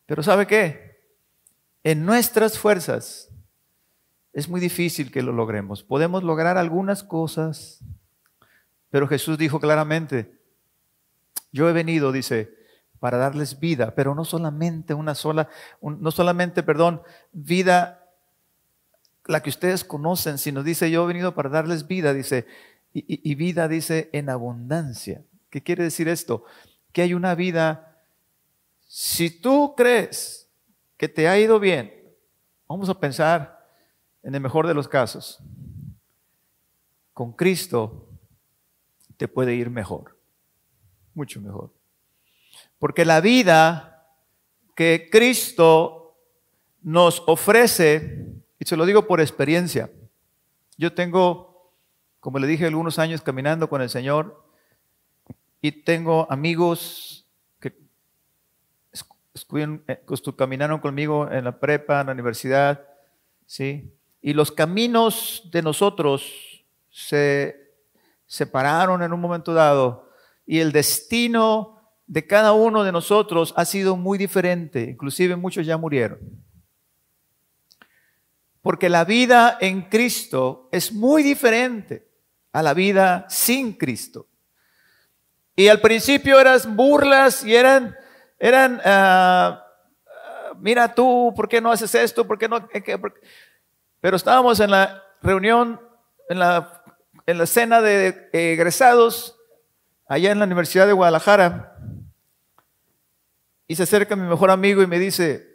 Pero 0.05 0.21
¿sabe 0.21 0.45
qué? 0.45 1.01
En 1.83 2.05
nuestras 2.05 2.59
fuerzas 2.59 3.29
es 4.33 4.47
muy 4.47 4.61
difícil 4.61 5.11
que 5.11 5.23
lo 5.23 5.31
logremos. 5.31 5.81
Podemos 5.81 6.21
lograr 6.21 6.59
algunas 6.59 7.03
cosas, 7.03 7.79
pero 8.91 9.07
Jesús 9.07 9.39
dijo 9.39 9.59
claramente, 9.59 10.37
yo 11.51 11.67
he 11.67 11.73
venido, 11.73 12.11
dice, 12.11 12.53
para 12.99 13.17
darles 13.17 13.59
vida, 13.59 13.95
pero 13.95 14.13
no 14.13 14.25
solamente 14.25 14.93
una 14.93 15.15
sola, 15.15 15.49
no 15.81 16.11
solamente, 16.11 16.61
perdón, 16.61 17.01
vida 17.31 18.00
la 19.25 19.41
que 19.41 19.49
ustedes 19.49 19.83
conocen, 19.83 20.37
sino 20.37 20.63
dice, 20.63 20.89
yo 20.89 21.03
he 21.03 21.07
venido 21.07 21.33
para 21.33 21.49
darles 21.49 21.87
vida, 21.87 22.13
dice, 22.13 22.45
y, 22.93 23.29
y 23.29 23.35
vida 23.35 23.67
dice 23.67 24.09
en 24.13 24.29
abundancia. 24.29 25.23
¿Qué 25.49 25.61
quiere 25.61 25.83
decir 25.83 26.07
esto? 26.07 26.43
Que 26.91 27.01
hay 27.01 27.13
una 27.13 27.35
vida, 27.35 28.03
si 28.87 29.29
tú 29.29 29.73
crees 29.75 30.49
que 30.97 31.07
te 31.07 31.27
ha 31.27 31.39
ido 31.39 31.59
bien, 31.59 31.93
vamos 32.67 32.89
a 32.89 32.99
pensar 32.99 33.67
en 34.23 34.35
el 34.35 34.41
mejor 34.41 34.67
de 34.67 34.73
los 34.73 34.87
casos, 34.87 35.39
con 37.13 37.33
Cristo 37.33 38.07
te 39.17 39.27
puede 39.27 39.53
ir 39.53 39.69
mejor, 39.69 40.17
mucho 41.13 41.41
mejor. 41.41 41.71
Porque 42.79 43.05
la 43.05 43.21
vida 43.21 44.07
que 44.75 45.09
Cristo 45.11 46.17
nos 46.81 47.21
ofrece, 47.27 48.30
y 48.61 48.65
se 48.65 48.77
lo 48.77 48.85
digo 48.85 49.07
por 49.07 49.19
experiencia, 49.19 49.89
yo 50.77 50.93
tengo, 50.93 51.73
como 52.19 52.37
le 52.37 52.45
dije, 52.45 52.67
algunos 52.67 52.99
años 52.99 53.23
caminando 53.23 53.67
con 53.67 53.81
el 53.81 53.89
Señor 53.89 54.45
y 55.63 55.71
tengo 55.71 56.27
amigos 56.29 57.25
que 57.59 57.73
eh, 59.87 59.99
caminaron 60.37 60.79
conmigo 60.79 61.27
en 61.31 61.45
la 61.45 61.59
prepa, 61.59 62.01
en 62.01 62.05
la 62.05 62.13
universidad, 62.13 62.85
¿sí? 63.47 63.91
Y 64.21 64.33
los 64.33 64.51
caminos 64.51 65.49
de 65.51 65.63
nosotros 65.63 66.63
se 66.91 67.73
separaron 68.27 69.01
en 69.01 69.11
un 69.11 69.21
momento 69.21 69.55
dado 69.55 70.11
y 70.45 70.59
el 70.59 70.71
destino 70.71 71.81
de 72.05 72.27
cada 72.27 72.53
uno 72.53 72.83
de 72.83 72.91
nosotros 72.91 73.55
ha 73.57 73.65
sido 73.65 73.97
muy 73.97 74.19
diferente, 74.19 74.83
inclusive 74.83 75.35
muchos 75.35 75.65
ya 75.65 75.77
murieron. 75.77 76.19
Porque 78.61 78.89
la 78.89 79.05
vida 79.05 79.57
en 79.59 79.83
Cristo 79.83 80.69
es 80.71 80.91
muy 80.91 81.23
diferente 81.23 82.07
a 82.51 82.61
la 82.61 82.73
vida 82.73 83.25
sin 83.29 83.73
Cristo. 83.73 84.27
Y 85.55 85.67
al 85.67 85.81
principio 85.81 86.39
eran 86.39 86.75
burlas 86.75 87.43
y 87.43 87.55
eran, 87.55 87.95
eran, 88.39 88.81
ah, 88.85 89.65
ah, 90.07 90.53
mira 90.59 90.93
tú, 90.93 91.33
¿por 91.35 91.49
qué 91.49 91.59
no 91.59 91.71
haces 91.71 91.93
esto? 91.95 92.25
¿Por 92.25 92.37
qué 92.37 92.47
no? 92.47 92.67
Pero 93.99 94.15
estábamos 94.15 94.59
en 94.59 94.71
la 94.71 95.03
reunión, 95.21 95.79
en 96.29 96.39
la, 96.39 96.83
en 97.25 97.37
la 97.37 97.45
cena 97.45 97.81
de 97.81 98.29
egresados, 98.31 99.37
allá 100.07 100.31
en 100.31 100.39
la 100.39 100.45
Universidad 100.45 100.87
de 100.87 100.93
Guadalajara, 100.93 101.75
y 103.67 103.75
se 103.75 103.83
acerca 103.83 104.17
mi 104.17 104.27
mejor 104.27 104.51
amigo 104.51 104.81
y 104.81 104.87
me 104.87 104.99
dice, 104.99 105.50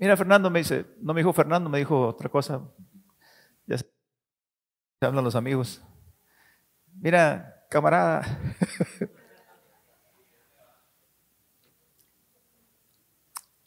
mira 0.00 0.16
Fernando, 0.16 0.50
me 0.50 0.60
dice, 0.60 0.86
no 1.00 1.12
me 1.14 1.20
dijo 1.20 1.32
Fernando, 1.32 1.68
me 1.70 1.78
dijo 1.78 2.08
otra 2.08 2.30
cosa, 2.30 2.62
ya 3.66 3.76
se 3.76 3.86
hablan 5.02 5.22
los 5.24 5.36
amigos, 5.36 5.82
mira, 7.00 7.66
camarada, 7.70 8.22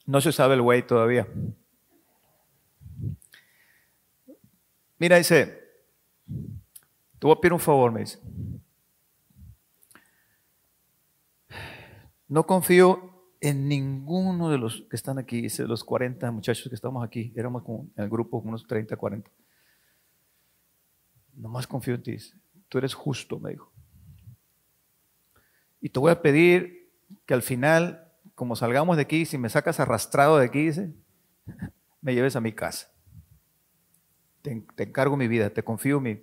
no 0.08 0.20
se 0.20 0.32
sabe 0.32 0.56
el 0.56 0.62
güey 0.62 0.86
todavía. 0.86 1.28
Mira, 4.98 5.18
dice, 5.18 5.62
te 6.26 7.28
voy 7.28 7.34
a 7.34 7.40
pedir 7.40 7.54
un 7.54 7.60
favor, 7.60 7.92
me 7.92 8.00
dice. 8.00 8.20
No 12.28 12.46
confío 12.48 13.13
en 13.44 13.68
ninguno 13.68 14.50
de 14.50 14.58
los 14.58 14.84
que 14.90 14.96
están 14.96 15.20
aquí, 15.20 15.42
dice, 15.42 15.64
los 15.64 15.84
40 15.84 16.32
muchachos 16.32 16.70
que 16.70 16.76
estamos 16.76 17.04
aquí, 17.04 17.32
éramos 17.36 17.64
como 17.64 17.90
en 17.96 18.04
el 18.04 18.10
grupo 18.10 18.38
unos 18.38 18.66
30, 18.66 18.96
40. 18.96 19.30
Nomás 21.36 21.68
confío 21.68 21.96
en 21.96 22.04
ti, 22.04 22.18
tú 22.70 22.78
eres 22.78 22.94
justo, 22.94 23.40
me 23.40 23.52
dijo. 23.52 23.72
Y 25.82 25.90
te 25.90 26.00
voy 26.00 26.12
a 26.12 26.22
pedir 26.22 26.90
que 27.26 27.34
al 27.34 27.42
final, 27.42 28.12
como 28.34 28.56
salgamos 28.56 28.96
de 28.96 29.04
aquí, 29.04 29.26
si 29.26 29.38
me 29.38 29.50
sacas 29.50 29.80
arrastrado 29.80 30.38
de 30.38 30.46
aquí, 30.46 30.66
dice, 30.66 30.94
me 32.02 32.14
lleves 32.14 32.36
a 32.36 32.42
mi 32.42 32.54
casa 32.54 32.94
te, 34.44 34.84
encargo 34.84 35.18
mi 35.18 35.28
vida, 35.28 35.50
te 35.50 35.64
confío 35.64 36.00
mi... 36.00 36.22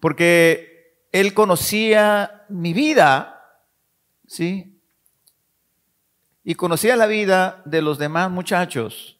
Porque 0.00 1.06
él 1.10 1.32
conocía 1.34 2.44
mi 2.48 2.74
vida, 2.74 3.42
¿sí? 4.26 4.75
Y 6.48 6.54
conocía 6.54 6.94
la 6.94 7.08
vida 7.08 7.60
de 7.64 7.82
los 7.82 7.98
demás 7.98 8.30
muchachos. 8.30 9.18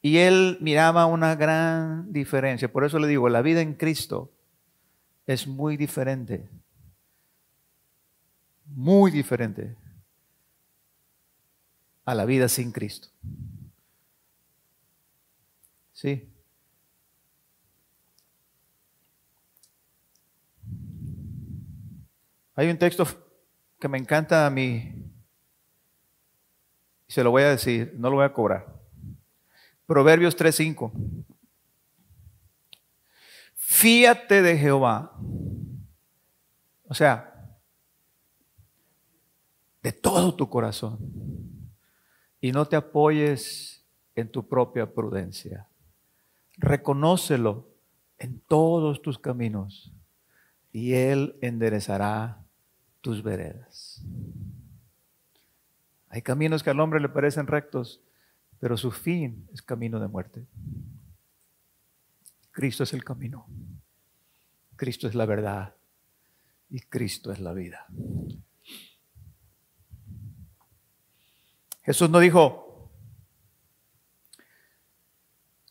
Y 0.00 0.18
él 0.18 0.58
miraba 0.60 1.06
una 1.06 1.34
gran 1.34 2.12
diferencia. 2.12 2.70
Por 2.70 2.84
eso 2.84 3.00
le 3.00 3.08
digo, 3.08 3.28
la 3.28 3.42
vida 3.42 3.60
en 3.60 3.74
Cristo 3.74 4.30
es 5.26 5.48
muy 5.48 5.76
diferente. 5.76 6.48
Muy 8.66 9.10
diferente 9.10 9.74
a 12.04 12.14
la 12.14 12.24
vida 12.24 12.48
sin 12.48 12.70
Cristo. 12.70 13.08
Sí. 15.92 16.30
Hay 22.54 22.70
un 22.70 22.78
texto 22.78 23.04
que 23.80 23.88
me 23.88 23.98
encanta 23.98 24.46
a 24.46 24.50
mí 24.50 25.03
se 27.14 27.22
lo 27.22 27.30
voy 27.30 27.44
a 27.44 27.50
decir, 27.50 27.94
no 27.96 28.10
lo 28.10 28.16
voy 28.16 28.24
a 28.24 28.32
cobrar. 28.32 28.66
Proverbios 29.86 30.36
3:5. 30.36 30.90
Fíate 33.54 34.42
de 34.42 34.58
Jehová. 34.58 35.16
O 36.88 36.92
sea, 36.92 37.32
de 39.80 39.92
todo 39.92 40.34
tu 40.34 40.50
corazón. 40.50 40.98
Y 42.40 42.50
no 42.50 42.66
te 42.66 42.74
apoyes 42.74 43.86
en 44.16 44.28
tu 44.28 44.48
propia 44.48 44.92
prudencia. 44.92 45.68
Reconócelo 46.56 47.68
en 48.18 48.40
todos 48.40 49.02
tus 49.02 49.20
caminos 49.20 49.92
y 50.72 50.94
Él 50.94 51.36
enderezará 51.40 52.44
tus 53.00 53.22
veredas. 53.22 54.02
Hay 56.14 56.22
caminos 56.22 56.62
que 56.62 56.70
al 56.70 56.78
hombre 56.78 57.00
le 57.00 57.08
parecen 57.08 57.48
rectos, 57.48 58.00
pero 58.60 58.76
su 58.76 58.92
fin 58.92 59.48
es 59.52 59.62
camino 59.62 59.98
de 59.98 60.06
muerte. 60.06 60.46
Cristo 62.52 62.84
es 62.84 62.92
el 62.92 63.02
camino. 63.02 63.48
Cristo 64.76 65.08
es 65.08 65.16
la 65.16 65.26
verdad. 65.26 65.74
Y 66.70 66.78
Cristo 66.82 67.32
es 67.32 67.40
la 67.40 67.52
vida. 67.52 67.88
Jesús 71.82 72.08
no 72.08 72.20
dijo, 72.20 72.92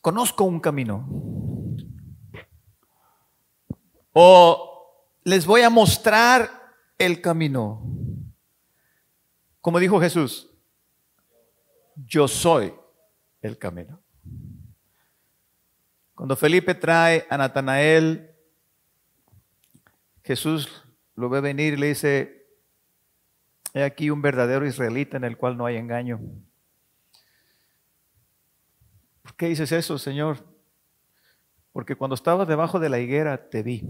conozco 0.01 0.43
un 0.43 0.59
camino. 0.59 1.07
O 4.11 5.07
les 5.23 5.45
voy 5.45 5.61
a 5.61 5.69
mostrar 5.69 6.49
el 6.97 7.21
camino. 7.21 8.02
Como 9.63 9.79
dijo 9.79 9.97
Jesús, 10.01 10.49
yo 11.95 12.27
soy 12.27 12.73
el 13.41 13.57
camino. 13.57 13.97
Cuando 16.13 16.35
Felipe 16.35 16.75
trae 16.75 17.25
a 17.29 17.37
Natanael, 17.37 18.29
Jesús 20.21 20.83
lo 21.15 21.29
ve 21.29 21.39
venir 21.39 21.75
y 21.75 21.77
le 21.77 21.87
dice, 21.87 22.45
he 23.73 23.83
aquí 23.83 24.09
un 24.09 24.21
verdadero 24.21 24.67
israelita 24.67 25.15
en 25.15 25.23
el 25.23 25.37
cual 25.37 25.55
no 25.55 25.65
hay 25.65 25.77
engaño. 25.77 26.19
¿Por 29.21 29.33
qué 29.37 29.47
dices 29.47 29.71
eso, 29.71 29.97
Señor? 29.97 30.45
Porque 31.71 31.95
cuando 31.95 32.15
estabas 32.15 32.49
debajo 32.49 32.81
de 32.81 32.89
la 32.89 32.99
higuera 32.99 33.49
te 33.49 33.63
vi. 33.63 33.87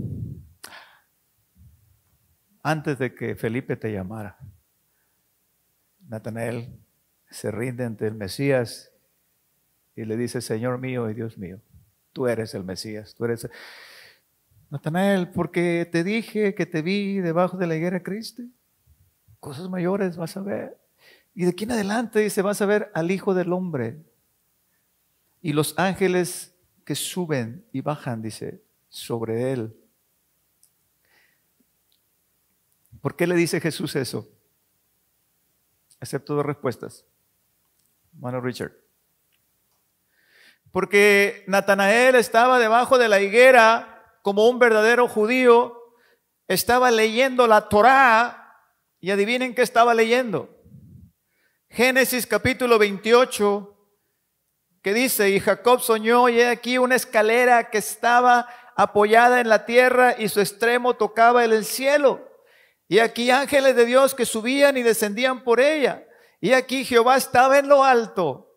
Antes 2.61 2.99
de 2.99 3.15
que 3.15 3.35
Felipe 3.35 3.75
te 3.75 3.91
llamara. 3.91 4.37
Natanael 6.07 6.69
se 7.29 7.51
rinde 7.51 7.85
ante 7.85 8.07
el 8.07 8.15
Mesías 8.15 8.91
y 9.95 10.05
le 10.05 10.17
dice, 10.17 10.41
Señor 10.41 10.79
mío 10.79 11.09
y 11.09 11.13
Dios 11.13 11.37
mío, 11.37 11.59
tú 12.11 12.27
eres 12.27 12.53
el 12.53 12.63
Mesías, 12.63 13.13
tú 13.15 13.25
eres... 13.25 13.49
Natanael, 14.69 15.29
porque 15.29 15.87
te 15.91 16.03
dije 16.03 16.55
que 16.55 16.65
te 16.65 16.81
vi 16.81 17.19
debajo 17.19 17.57
de 17.57 17.67
la 17.67 17.75
higuera 17.75 18.01
Cristo. 18.01 18.41
Cosas 19.39 19.69
mayores 19.69 20.17
vas 20.17 20.35
a 20.35 20.41
ver. 20.41 20.77
Y 21.35 21.43
de 21.43 21.51
aquí 21.51 21.65
en 21.65 21.71
adelante 21.71 22.19
dice, 22.19 22.41
vas 22.41 22.61
a 22.61 22.65
ver 22.65 22.91
al 22.95 23.11
Hijo 23.11 23.35
del 23.35 23.53
Hombre. 23.53 24.01
Y 25.43 25.53
los 25.53 25.77
ángeles 25.77 26.55
que 26.85 26.95
suben 26.95 27.65
y 27.71 27.81
bajan, 27.81 28.21
dice, 28.21 28.63
sobre 28.89 29.51
él. 29.51 29.75
¿Por 33.01 33.15
qué 33.15 33.27
le 33.27 33.35
dice 33.35 33.59
Jesús 33.59 33.95
eso? 33.95 34.27
Acepto 36.03 36.35
dos 36.35 36.45
respuestas. 36.45 37.05
Hermano 38.13 38.41
Richard. 38.41 38.73
Porque 40.73 41.45
Natanael 41.47 42.15
estaba 42.15 42.59
debajo 42.59 42.97
de 42.97 43.07
la 43.07 43.21
higuera 43.21 44.03
como 44.21 44.49
un 44.49 44.59
verdadero 44.59 45.07
judío, 45.07 45.81
estaba 46.49 46.91
leyendo 46.91 47.47
la 47.47 47.69
Torá 47.69 48.67
y 48.99 49.11
adivinen 49.11 49.55
qué 49.55 49.61
estaba 49.61 49.93
leyendo. 49.93 50.49
Génesis 51.69 52.27
capítulo 52.27 52.77
28, 52.77 53.73
que 54.81 54.93
dice, 54.93 55.29
y 55.29 55.39
Jacob 55.39 55.79
soñó 55.79 56.27
y 56.27 56.41
he 56.41 56.49
aquí 56.49 56.77
una 56.79 56.95
escalera 56.95 57.69
que 57.69 57.77
estaba 57.77 58.49
apoyada 58.75 59.39
en 59.39 59.47
la 59.47 59.65
tierra 59.65 60.15
y 60.19 60.27
su 60.27 60.41
extremo 60.41 60.95
tocaba 60.95 61.45
el 61.45 61.63
cielo. 61.63 62.32
Y 62.87 62.99
aquí 62.99 63.31
ángeles 63.31 63.75
de 63.75 63.85
Dios 63.85 64.13
que 64.13 64.25
subían 64.25 64.77
y 64.77 64.83
descendían 64.83 65.43
por 65.43 65.59
ella. 65.59 66.05
Y 66.41 66.53
aquí 66.53 66.83
Jehová 66.83 67.17
estaba 67.17 67.57
en 67.57 67.69
lo 67.69 67.83
alto 67.83 68.53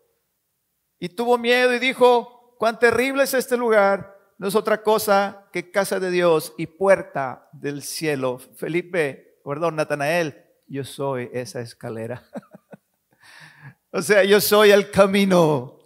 y 0.99 1.09
tuvo 1.09 1.37
miedo 1.37 1.73
y 1.73 1.79
dijo, 1.79 2.55
cuán 2.57 2.79
terrible 2.79 3.23
es 3.23 3.33
este 3.33 3.55
lugar, 3.55 4.15
no 4.37 4.47
es 4.47 4.55
otra 4.55 4.83
cosa 4.83 5.47
que 5.51 5.71
casa 5.71 5.99
de 5.99 6.11
Dios 6.11 6.53
y 6.57 6.67
puerta 6.67 7.49
del 7.53 7.81
cielo. 7.81 8.39
Felipe, 8.55 9.39
perdón, 9.43 9.75
Natanael, 9.75 10.45
yo 10.67 10.83
soy 10.83 11.29
esa 11.33 11.61
escalera. 11.61 12.23
o 13.91 14.01
sea, 14.01 14.23
yo 14.23 14.41
soy 14.41 14.71
el 14.71 14.91
camino, 14.91 15.79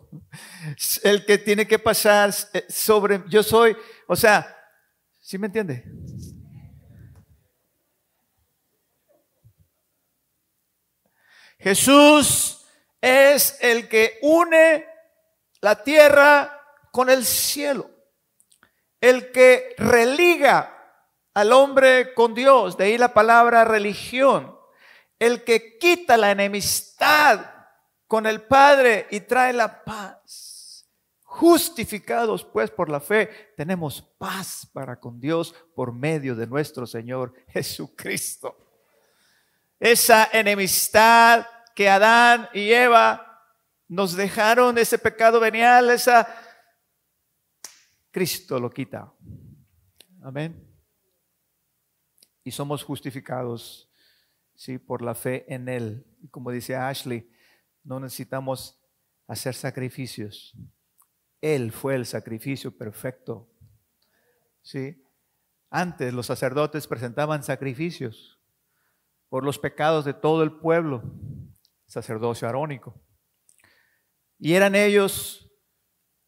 el 1.04 1.26
que 1.26 1.38
tiene 1.38 1.68
que 1.68 1.80
pasar 1.80 2.34
eh, 2.54 2.66
sobre, 2.68 3.24
yo 3.30 3.44
soy, 3.44 3.76
o 4.08 4.16
sea, 4.16 4.58
¿sí 5.20 5.38
me 5.38 5.48
entiende? 5.48 5.86
Jesús 11.62 12.66
es 13.00 13.58
el 13.62 13.88
que 13.88 14.20
une 14.22 14.86
la 15.62 15.84
tierra 15.84 16.60
con 16.92 17.10
el 17.10 17.26
cielo. 17.26 17.90
El 19.00 19.32
que 19.32 19.76
religa 19.78 20.78
al 21.34 21.54
hombre 21.54 22.14
con 22.14 22.34
Dios, 22.34 22.78
de 22.78 22.86
ahí 22.86 22.98
la 22.98 23.14
palabra 23.14 23.64
religión. 23.64 24.58
El 25.20 25.44
que 25.44 25.78
quita 25.78 26.18
la 26.18 26.32
enemistad 26.32 27.46
con 28.08 28.26
el 28.26 28.42
Padre 28.42 29.08
y 29.12 29.22
trae 29.22 29.54
la 29.54 29.84
paz. 29.84 30.88
Justificados 31.24 32.44
pues 32.44 32.70
por 32.70 32.90
la 32.90 33.00
fe, 33.00 33.54
tenemos 33.56 34.02
paz 34.02 34.68
para 34.74 35.00
con 35.00 35.20
Dios 35.20 35.56
por 35.76 35.94
medio 35.94 36.36
de 36.36 36.46
nuestro 36.46 36.86
Señor 36.86 37.34
Jesucristo. 37.48 38.58
Esa 39.82 40.30
enemistad 40.32 41.48
que 41.74 41.90
Adán 41.90 42.48
y 42.54 42.72
Eva 42.72 43.44
nos 43.88 44.16
dejaron 44.16 44.78
ese 44.78 45.00
pecado 45.00 45.40
venial, 45.40 45.90
esa... 45.90 46.28
Cristo 48.12 48.60
lo 48.60 48.70
quita. 48.70 49.12
Amén. 50.22 50.72
Y 52.44 52.52
somos 52.52 52.84
justificados, 52.84 53.90
sí, 54.54 54.78
por 54.78 55.02
la 55.02 55.16
fe 55.16 55.52
en 55.52 55.68
Él. 55.68 56.06
Y 56.22 56.28
como 56.28 56.52
dice 56.52 56.76
Ashley, 56.76 57.28
no 57.84 58.00
necesitamos 58.00 58.80
hacer 59.26 59.56
sacrificios. 59.56 60.54
Él 61.42 61.72
fue 61.72 61.96
el 61.96 62.06
sacrificio 62.06 62.78
perfecto. 62.78 63.50
¿Sí? 64.62 65.04
Antes 65.72 66.14
los 66.14 66.28
sacerdotes 66.28 66.86
presentaban 66.86 67.42
sacrificios 67.42 68.41
por 69.32 69.46
los 69.46 69.60
pecados 69.60 70.04
de 70.04 70.14
todo 70.14 70.44
el 70.44 70.52
pueblo, 70.52 71.02
sacerdocio 71.88 72.50
arónico. 72.50 73.02
Y 74.38 74.56
eran 74.56 74.76
ellos 74.76 75.50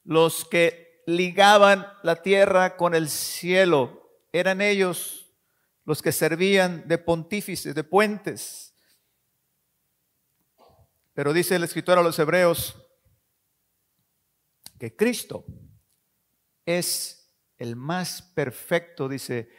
los 0.06 0.46
que 0.46 1.04
ligaban 1.06 1.86
la 2.02 2.22
tierra 2.22 2.78
con 2.78 2.96
el 2.96 3.10
cielo. 3.10 4.10
Eran 4.32 4.62
ellos 4.62 5.36
los 5.84 6.02
que 6.02 6.14
servían 6.14 6.88
de 6.88 6.98
pontífices, 6.98 7.76
de 7.76 7.84
puentes. 7.84 8.74
Pero 11.14 11.34
dice 11.34 11.58
el 11.58 11.66
escritor 11.66 12.00
a 12.00 12.04
los 12.04 12.18
hebreos 12.20 12.74
que 14.80 14.96
Cristo 14.96 15.44
es 16.66 17.36
el 17.58 17.76
más 17.76 18.22
perfecto, 18.22 19.10
dice, 19.10 19.50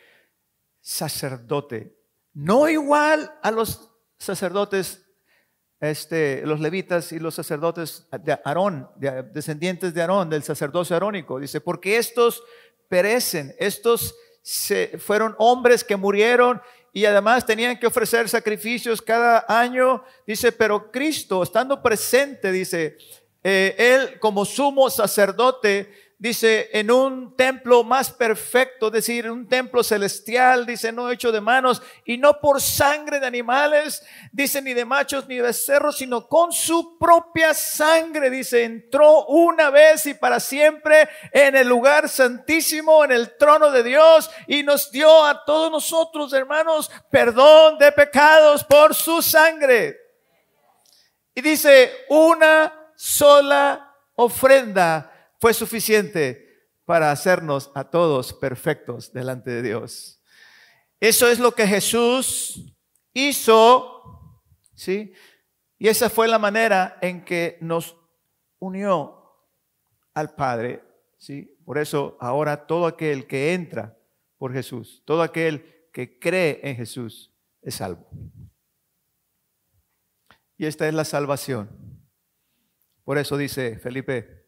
sacerdote. 0.81 2.04
No 2.35 2.69
igual 2.69 3.33
a 3.43 3.51
los 3.51 3.91
sacerdotes 4.19 5.05
este, 5.81 6.43
los 6.47 6.61
levitas 6.61 7.13
y 7.13 7.19
los 7.19 7.35
sacerdotes 7.35 8.07
de 8.23 8.39
Aarón, 8.45 8.89
descendientes 9.33 9.93
de 9.93 10.01
Aarón, 10.01 10.31
del 10.31 10.43
sacerdocio 10.43 10.97
arónico. 10.97 11.39
Dice, 11.39 11.61
porque 11.61 11.97
estos 11.97 12.43
perecen, 12.89 13.55
estos 13.59 14.15
se, 14.43 14.99
fueron 14.99 15.35
hombres 15.39 15.85
que 15.85 15.97
murieron 15.97 16.61
y 16.93 17.05
además 17.07 17.45
tenían 17.45 17.79
que 17.79 17.87
ofrecer 17.87 18.29
sacrificios 18.29 19.03
cada 19.03 19.45
año. 19.49 20.05
Dice, 20.27 20.53
pero 20.53 20.91
Cristo, 20.91 21.43
estando 21.43 21.83
presente, 21.83 22.53
dice, 22.53 22.97
eh, 23.43 23.75
Él 23.79 24.19
como 24.21 24.45
sumo 24.45 24.89
sacerdote, 24.89 25.93
dice, 26.25 26.71
en 26.73 26.91
un 26.91 27.37
templo 27.37 27.85
más 27.85 28.11
perfecto, 28.11 28.87
es 28.87 28.93
decir, 28.95 29.31
un 29.31 29.47
templo 29.47 29.85
celestial, 29.85 30.65
dice, 30.65 30.91
no 30.91 31.11
hecho 31.11 31.31
de 31.31 31.43
manos, 31.43 31.83
y 32.07 32.17
no 32.17 32.41
por 32.41 32.63
sangre 32.63 33.21
de 33.21 33.27
animales, 33.27 34.03
dice, 34.33 34.63
ni 34.63 34.73
de 34.73 34.87
machos 34.87 35.29
ni 35.29 35.37
de 35.37 35.53
cerros, 35.53 35.99
sino 35.99 36.27
con 36.27 36.51
su 36.51 36.97
propia 36.97 37.53
sangre, 37.53 38.31
dice, 38.31 38.65
entró 38.65 39.27
una 39.27 39.69
vez 39.69 40.07
y 40.07 40.15
para 40.15 40.41
siempre 40.41 41.11
en 41.31 41.57
el 41.57 41.69
lugar 41.69 42.09
santísimo, 42.09 43.05
en 43.05 43.13
el 43.13 43.37
trono 43.37 43.71
de 43.71 43.83
Dios, 43.83 44.31
y 44.47 44.63
nos 44.63 44.91
dio 44.91 45.27
a 45.27 45.45
todos 45.45 45.71
nosotros, 45.71 46.33
hermanos, 46.33 46.91
perdón 47.11 47.77
de 47.77 47.93
pecados 47.93 48.65
por 48.65 48.95
su 48.95 49.21
sangre. 49.21 49.99
Y 51.35 51.43
dice, 51.43 51.93
una 52.09 52.73
sola 52.97 53.95
ofrenda 54.15 55.11
fue 55.45 55.53
suficiente 55.53 56.71
para 56.87 57.11
hacernos 57.11 57.71
a 57.75 57.91
todos 57.91 58.33
perfectos 58.33 59.13
delante 59.13 59.51
de 59.51 59.61
Dios. 59.61 60.23
Eso 60.99 61.29
es 61.29 61.39
lo 61.39 61.55
que 61.55 61.67
Jesús 61.67 62.75
hizo, 63.13 64.41
¿sí? 64.75 65.13
Y 65.77 65.89
esa 65.89 66.09
fue 66.09 66.29
la 66.29 66.39
manera 66.39 66.97
en 67.03 67.27
que 67.27 67.59
nos 67.61 67.95
unió 68.59 69.37
al 70.15 70.35
Padre, 70.35 70.83
¿sí? 71.19 71.55
Por 71.67 71.77
eso 71.77 72.17
ahora 72.23 72.67
todo 72.67 72.87
aquel 72.87 73.27
que 73.27 73.53
entra 73.53 73.99
por 74.39 74.51
Jesús, 74.51 75.03
todo 75.05 75.21
aquel 75.21 75.91
que 75.93 76.19
cree 76.19 76.61
en 76.63 76.75
Jesús 76.75 77.35
es 77.61 77.75
salvo. 77.75 78.09
Y 80.57 80.65
esta 80.65 80.89
es 80.89 80.95
la 80.95 81.05
salvación. 81.05 81.69
Por 83.05 83.19
eso 83.19 83.37
dice 83.37 83.79
Felipe, 83.79 84.45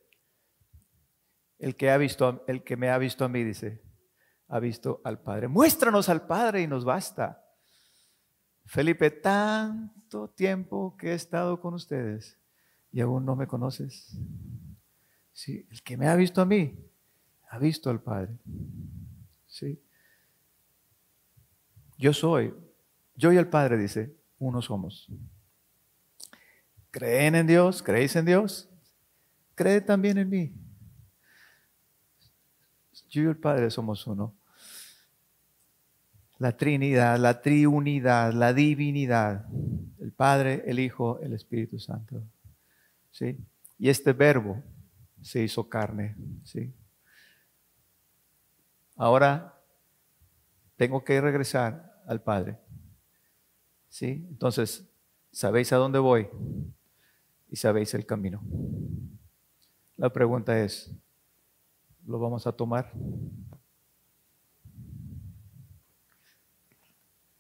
el 1.59 1.77
que, 1.77 1.90
ha 1.90 1.97
visto, 1.97 2.45
el 2.47 2.62
que 2.62 2.77
me 2.77 2.90
ha 2.90 2.99
visto 2.99 3.25
a 3.25 3.29
mí, 3.29 3.42
dice, 3.42 3.83
ha 4.49 4.61
visto 4.61 5.01
al 5.05 5.21
Padre. 5.21 5.49
Muéstranos 5.49 6.09
al 6.09 6.27
Padre 6.27 6.62
y 6.62 6.66
nos 6.66 6.85
basta. 6.85 7.42
Felipe, 8.64 9.11
tanto 9.11 10.29
tiempo 10.31 10.97
que 10.97 11.11
he 11.11 11.14
estado 11.14 11.61
con 11.61 11.75
ustedes 11.75 12.38
y 12.92 13.01
aún 13.01 13.25
no 13.25 13.37
me 13.37 13.47
conoces. 13.47 14.16
Sí, 15.33 15.66
el 15.71 15.83
que 15.83 15.97
me 15.97 16.09
ha 16.09 16.16
visto 16.16 16.40
a 16.40 16.47
mí, 16.47 16.79
ha 17.49 17.59
visto 17.59 17.90
al 17.90 18.03
Padre. 18.03 18.37
Sí. 19.47 19.81
Yo 21.99 22.12
soy, 22.12 22.55
yo 23.14 23.33
y 23.33 23.37
el 23.37 23.49
Padre, 23.49 23.79
dice, 23.79 24.16
uno 24.38 24.61
somos. 24.61 25.09
¿Creen 26.90 27.35
en 27.35 27.47
Dios? 27.47 27.83
¿Creéis 27.83 28.16
en 28.16 28.25
Dios? 28.25 28.69
Cree 29.55 29.81
también 29.81 30.19
en 30.19 30.29
mí. 30.29 30.65
Yo 33.16 33.22
y 33.22 33.26
el 33.26 33.38
Padre 33.38 33.70
somos 33.70 34.07
uno. 34.07 34.35
La 36.37 36.55
Trinidad, 36.55 37.18
la 37.18 37.40
Triunidad, 37.40 38.31
la 38.35 38.52
divinidad. 38.52 39.46
El 39.98 40.12
Padre, 40.12 40.62
el 40.66 40.79
Hijo, 40.79 41.18
el 41.20 41.33
Espíritu 41.33 41.79
Santo. 41.79 42.22
¿Sí? 43.11 43.38
Y 43.79 43.88
este 43.88 44.12
verbo 44.12 44.62
se 45.22 45.42
hizo 45.42 45.66
carne. 45.66 46.14
¿Sí? 46.44 46.74
Ahora 48.96 49.59
tengo 50.76 51.02
que 51.02 51.18
regresar 51.18 52.02
al 52.07 52.20
Padre. 52.22 52.59
¿Sí? 53.88 54.26
Entonces, 54.29 54.87
sabéis 55.33 55.72
a 55.72 55.76
dónde 55.76 56.00
voy 56.00 56.29
y 57.48 57.57
sabéis 57.57 57.94
el 57.94 58.05
camino. 58.05 58.42
La 59.96 60.12
pregunta 60.12 60.61
es, 60.61 60.94
¿lo 62.07 62.19
vamos 62.19 62.47
a 62.47 62.53
tomar? 62.53 62.92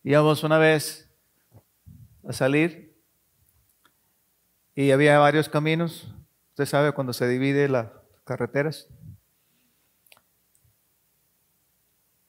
Íbamos 0.02 0.42
una 0.44 0.58
vez 0.58 1.08
a 2.28 2.32
salir 2.32 2.96
y 4.74 4.90
había 4.90 5.18
varios 5.18 5.48
caminos. 5.48 6.12
Usted 6.50 6.66
sabe 6.66 6.92
cuando 6.92 7.12
se 7.12 7.28
divide 7.28 7.68
las 7.68 7.88
carreteras. 8.24 8.88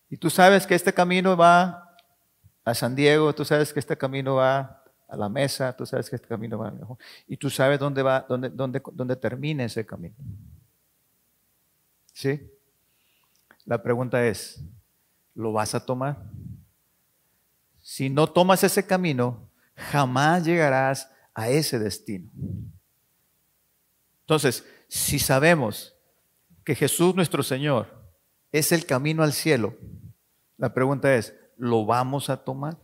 Y 0.10 0.17
tú 0.17 0.30
sabes 0.30 0.65
que 0.65 0.76
este 0.76 0.93
camino 0.93 1.36
va 1.36 1.95
a 2.63 2.73
San 2.73 2.95
Diego, 2.95 3.34
tú 3.34 3.45
sabes 3.45 3.73
que 3.73 3.80
este 3.80 3.97
camino 3.97 4.36
va 4.36 4.84
a 5.08 5.17
la 5.17 5.30
mesa, 5.30 5.76
tú 5.76 5.86
sabes 5.86 6.10
que 6.10 6.15
este 6.15 6.28
camino 6.28 6.58
va 6.58 6.69
a 6.69 6.73
y 7.28 7.38
tú 7.38 7.50
sabes 7.50 7.80
dónde 7.80 8.04
va, 8.04 8.26
dónde, 8.28 8.50
dónde, 8.50 8.82
dónde 8.93 9.15
termina 9.15 9.65
ese 9.65 9.86
camino. 9.86 10.15
¿Sí? 12.17 12.51
La 13.63 13.84
pregunta 13.84 14.25
es, 14.25 14.60
¿lo 15.36 15.51
vas 15.51 15.75
a 15.75 15.86
tomar? 15.86 16.17
Si 17.80 18.10
no 18.10 18.25
tomas 18.25 18.63
ese 18.63 18.84
camino, 18.88 19.51
jamás 19.75 20.43
llegarás 20.43 21.12
a 21.36 21.49
ese 21.49 21.77
destino. 21.77 22.32
Entonces, 24.21 24.65
si 24.88 25.19
sabemos 25.19 25.95
que 26.63 26.73
Jesús 26.73 27.13
nuestro 27.13 27.43
Señor 27.43 28.12
es 28.51 28.71
el 28.71 28.88
camino 28.88 29.21
al 29.21 29.32
cielo, 29.32 29.77
la 30.58 30.73
pregunta 30.73 31.13
es, 31.13 31.36
¿lo 31.56 31.86
vamos 31.86 32.32
a 32.32 32.43
tomar? 32.43 32.80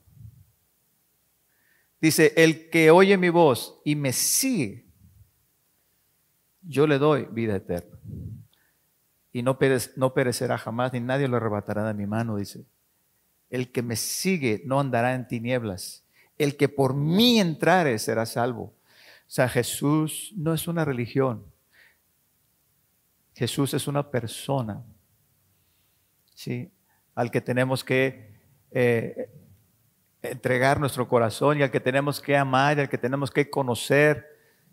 Dice, 1.99 2.33
el 2.35 2.69
que 2.69 2.91
oye 2.91 3.17
mi 3.17 3.29
voz 3.29 3.81
y 3.83 3.95
me 3.95 4.13
sigue, 4.13 4.85
yo 6.61 6.85
le 6.85 6.99
doy 6.99 7.27
vida 7.31 7.55
eterna. 7.55 7.97
Y 9.33 9.43
no, 9.43 9.57
perecerá 9.57 10.57
jamás, 10.57 10.93
ni 10.93 11.01
nadie 11.01 11.27
lo 11.27 11.37
arrebatará 11.37 11.85
de 11.85 11.93
mi 11.93 12.05
mano, 12.05 12.37
dice. 12.37 12.65
El 13.49 13.71
que 13.71 13.81
me 13.81 13.95
sigue 13.95 14.61
no 14.65 14.79
andará 14.79 15.15
en 15.15 15.27
tinieblas. 15.27 16.05
El 16.37 16.55
que 16.55 16.69
por 16.69 16.93
mí 16.93 17.39
entrare 17.39 17.99
será 17.99 18.25
salvo. 18.25 18.63
O 18.63 19.31
sea, 19.33 19.49
Jesús 19.49 20.31
no 20.37 20.53
es 20.53 20.67
una 20.67 20.85
religión. 20.85 21.43
Jesús 23.33 23.73
es 23.73 23.87
una 23.87 24.09
persona. 24.09 24.83
¿sí? 26.35 26.71
al 27.15 27.31
que 27.31 27.41
tenemos 27.41 27.83
que 27.83 28.31
eh, 28.71 29.29
entregar 30.21 30.79
nuestro 30.79 31.07
corazón 31.07 31.59
y 31.59 31.63
al 31.63 31.71
que 31.71 31.79
tenemos 31.79 32.19
que 32.19 32.35
amar 32.35 32.77
y 32.77 32.81
al 32.81 32.89
que 32.89 32.97
tenemos 32.97 33.29
que 33.29 33.49
conocer, 33.49 34.27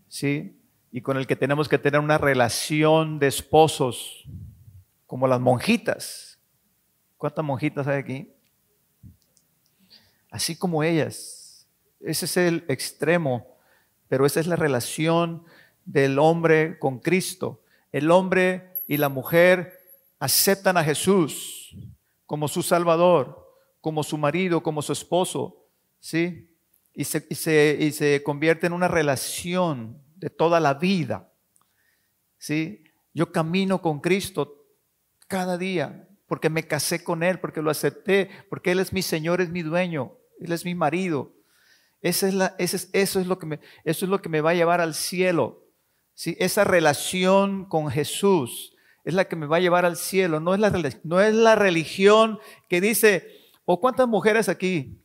¿sí? 0.08 0.56
Y 0.92 1.02
con 1.02 1.16
el 1.16 1.26
que 1.26 1.36
tenemos 1.36 1.68
que 1.68 1.78
tener 1.78 2.00
una 2.00 2.18
relación 2.18 3.18
de 3.18 3.28
esposos, 3.28 4.24
como 5.10 5.26
las 5.26 5.40
monjitas. 5.40 6.38
¿Cuántas 7.16 7.44
monjitas 7.44 7.84
hay 7.88 7.98
aquí? 7.98 8.32
Así 10.30 10.54
como 10.56 10.84
ellas. 10.84 11.66
Ese 11.98 12.26
es 12.26 12.36
el 12.36 12.64
extremo, 12.68 13.56
pero 14.06 14.24
esa 14.24 14.38
es 14.38 14.46
la 14.46 14.54
relación 14.54 15.42
del 15.84 16.16
hombre 16.20 16.78
con 16.78 17.00
Cristo. 17.00 17.60
El 17.90 18.12
hombre 18.12 18.84
y 18.86 18.98
la 18.98 19.08
mujer 19.08 19.80
aceptan 20.20 20.76
a 20.76 20.84
Jesús 20.84 21.74
como 22.24 22.46
su 22.46 22.62
Salvador, 22.62 23.52
como 23.80 24.04
su 24.04 24.16
marido, 24.16 24.62
como 24.62 24.80
su 24.80 24.92
esposo, 24.92 25.56
¿sí? 25.98 26.54
Y 26.94 27.02
se, 27.02 27.26
y 27.28 27.90
se, 27.90 28.22
convierte 28.22 28.68
en 28.68 28.72
una 28.72 28.86
relación 28.86 30.00
de 30.14 30.30
toda 30.30 30.60
la 30.60 30.74
vida, 30.74 31.32
¿sí? 32.38 32.84
Yo 33.12 33.32
camino 33.32 33.82
con 33.82 33.98
Cristo 33.98 34.59
cada 35.30 35.56
día 35.56 36.08
porque 36.26 36.50
me 36.50 36.66
casé 36.66 37.02
con 37.02 37.22
Él, 37.22 37.40
porque 37.40 37.62
lo 37.62 37.70
acepté, 37.70 38.30
porque 38.50 38.72
Él 38.72 38.78
es 38.78 38.92
mi 38.92 39.02
Señor, 39.02 39.40
es 39.40 39.50
mi 39.50 39.62
dueño, 39.62 40.12
Él 40.38 40.52
es 40.52 40.64
mi 40.64 40.74
marido. 40.74 41.32
Esa 42.02 42.28
es 42.28 42.34
la, 42.34 42.54
eso, 42.58 42.76
es 42.92 43.26
lo 43.26 43.38
que 43.38 43.46
me, 43.46 43.60
eso 43.84 44.04
es 44.04 44.10
lo 44.10 44.22
que 44.22 44.28
me 44.28 44.40
va 44.40 44.50
a 44.50 44.54
llevar 44.54 44.80
al 44.80 44.94
cielo. 44.94 45.64
¿sí? 46.14 46.36
Esa 46.38 46.64
relación 46.64 47.64
con 47.64 47.90
Jesús 47.90 48.76
es 49.04 49.14
la 49.14 49.24
que 49.24 49.36
me 49.36 49.46
va 49.46 49.56
a 49.56 49.60
llevar 49.60 49.84
al 49.84 49.96
cielo, 49.96 50.40
no 50.40 50.54
es 50.54 50.60
la, 50.60 50.70
no 51.04 51.20
es 51.20 51.34
la 51.34 51.56
religión 51.56 52.38
que 52.68 52.80
dice, 52.80 53.26
o 53.64 53.80
cuántas 53.80 54.06
mujeres 54.06 54.48
aquí 54.48 55.02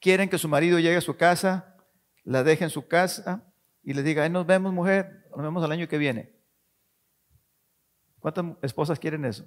quieren 0.00 0.28
que 0.28 0.38
su 0.38 0.48
marido 0.48 0.78
llegue 0.78 0.98
a 0.98 1.00
su 1.00 1.16
casa, 1.16 1.76
la 2.24 2.44
deje 2.44 2.64
en 2.64 2.70
su 2.70 2.86
casa 2.86 3.52
y 3.82 3.94
le 3.94 4.02
diga, 4.02 4.22
Ahí 4.22 4.30
nos 4.30 4.46
vemos 4.46 4.72
mujer, 4.72 5.24
nos 5.30 5.42
vemos 5.42 5.64
el 5.64 5.72
año 5.72 5.88
que 5.88 5.98
viene. 5.98 6.41
¿Cuántas 8.22 8.46
esposas 8.62 8.98
quieren 8.98 9.26
eso? 9.26 9.46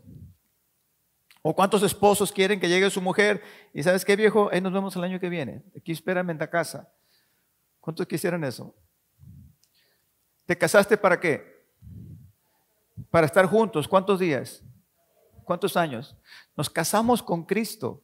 ¿O 1.41 1.55
cuántos 1.55 1.81
esposos 1.81 2.31
quieren 2.31 2.59
que 2.59 2.69
llegue 2.69 2.91
su 2.91 3.01
mujer 3.01 3.41
y 3.73 3.81
sabes 3.81 4.05
qué 4.05 4.15
viejo, 4.15 4.49
ahí 4.51 4.61
nos 4.61 4.71
vemos 4.71 4.95
el 4.95 5.03
año 5.03 5.19
que 5.19 5.29
viene, 5.29 5.63
aquí 5.75 5.91
espérame 5.91 6.29
en 6.29 6.37
la 6.37 6.49
casa? 6.49 6.87
¿Cuántos 7.79 8.05
quisieran 8.05 8.43
eso? 8.43 8.75
¿Te 10.45 10.55
casaste 10.55 10.95
para 10.95 11.19
qué? 11.19 11.55
para 13.09 13.27
estar 13.27 13.45
juntos. 13.45 13.87
¿Cuántos 13.87 14.19
días? 14.19 14.63
¿Cuántos 15.43 15.77
años? 15.77 16.15
Nos 16.55 16.69
casamos 16.69 17.21
con 17.21 17.43
Cristo. 17.43 18.03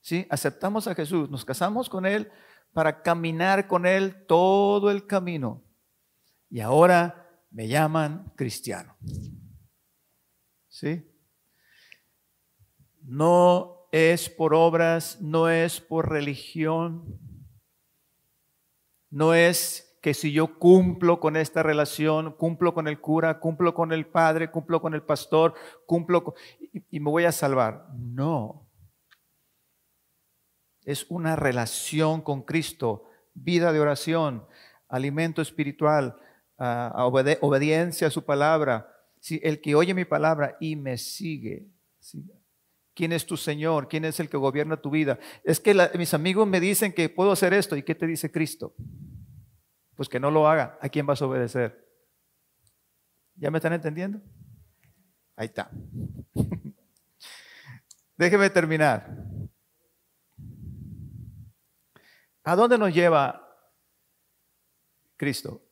¿Sí? 0.00 0.26
Aceptamos 0.28 0.86
a 0.86 0.94
Jesús, 0.94 1.30
nos 1.30 1.44
casamos 1.44 1.88
con 1.88 2.04
Él 2.04 2.30
para 2.72 3.00
caminar 3.02 3.66
con 3.66 3.86
Él 3.86 4.26
todo 4.26 4.90
el 4.90 5.06
camino. 5.06 5.62
Y 6.50 6.60
ahora 6.60 7.46
me 7.50 7.68
llaman 7.68 8.32
cristiano. 8.36 8.96
¿Sí? 10.74 11.08
No 13.02 13.86
es 13.92 14.28
por 14.28 14.54
obras, 14.54 15.20
no 15.20 15.48
es 15.48 15.80
por 15.80 16.10
religión, 16.10 17.16
no 19.08 19.34
es 19.34 19.96
que 20.02 20.14
si 20.14 20.32
yo 20.32 20.58
cumplo 20.58 21.20
con 21.20 21.36
esta 21.36 21.62
relación, 21.62 22.32
cumplo 22.32 22.74
con 22.74 22.88
el 22.88 23.00
cura, 23.00 23.38
cumplo 23.38 23.72
con 23.72 23.92
el 23.92 24.04
padre, 24.08 24.50
cumplo 24.50 24.82
con 24.82 24.94
el 24.94 25.02
pastor, 25.04 25.54
cumplo 25.86 26.34
y, 26.90 26.98
me 26.98 27.08
voy 27.08 27.24
a 27.24 27.30
salvar. 27.30 27.86
No. 27.96 28.68
Es 30.82 31.06
una 31.08 31.36
relación 31.36 32.20
con 32.20 32.42
Cristo, 32.42 33.04
vida 33.32 33.72
de 33.72 33.78
oración, 33.78 34.44
alimento 34.88 35.40
espiritual, 35.40 36.16
obediencia 36.58 38.08
a 38.08 38.10
su 38.10 38.24
palabra. 38.24 38.90
Si 39.24 39.40
el 39.42 39.62
que 39.62 39.74
oye 39.74 39.94
mi 39.94 40.04
palabra 40.04 40.58
y 40.60 40.76
me 40.76 40.98
sigue, 40.98 41.70
¿quién 42.92 43.10
es 43.10 43.24
tu 43.24 43.38
Señor? 43.38 43.88
¿Quién 43.88 44.04
es 44.04 44.20
el 44.20 44.28
que 44.28 44.36
gobierna 44.36 44.76
tu 44.76 44.90
vida? 44.90 45.18
Es 45.44 45.60
que 45.60 45.74
mis 45.96 46.12
amigos 46.12 46.46
me 46.46 46.60
dicen 46.60 46.92
que 46.92 47.08
puedo 47.08 47.32
hacer 47.32 47.54
esto. 47.54 47.74
¿Y 47.74 47.82
qué 47.84 47.94
te 47.94 48.06
dice 48.06 48.30
Cristo? 48.30 48.74
Pues 49.94 50.10
que 50.10 50.20
no 50.20 50.30
lo 50.30 50.46
haga. 50.46 50.78
¿A 50.78 50.90
quién 50.90 51.06
vas 51.06 51.22
a 51.22 51.26
obedecer? 51.26 51.88
¿Ya 53.36 53.50
me 53.50 53.56
están 53.56 53.72
entendiendo? 53.72 54.20
Ahí 55.36 55.46
está. 55.46 55.70
Déjeme 58.18 58.50
terminar. 58.50 59.08
¿A 62.42 62.54
dónde 62.54 62.76
nos 62.76 62.92
lleva 62.92 63.40
Cristo? 65.16 65.66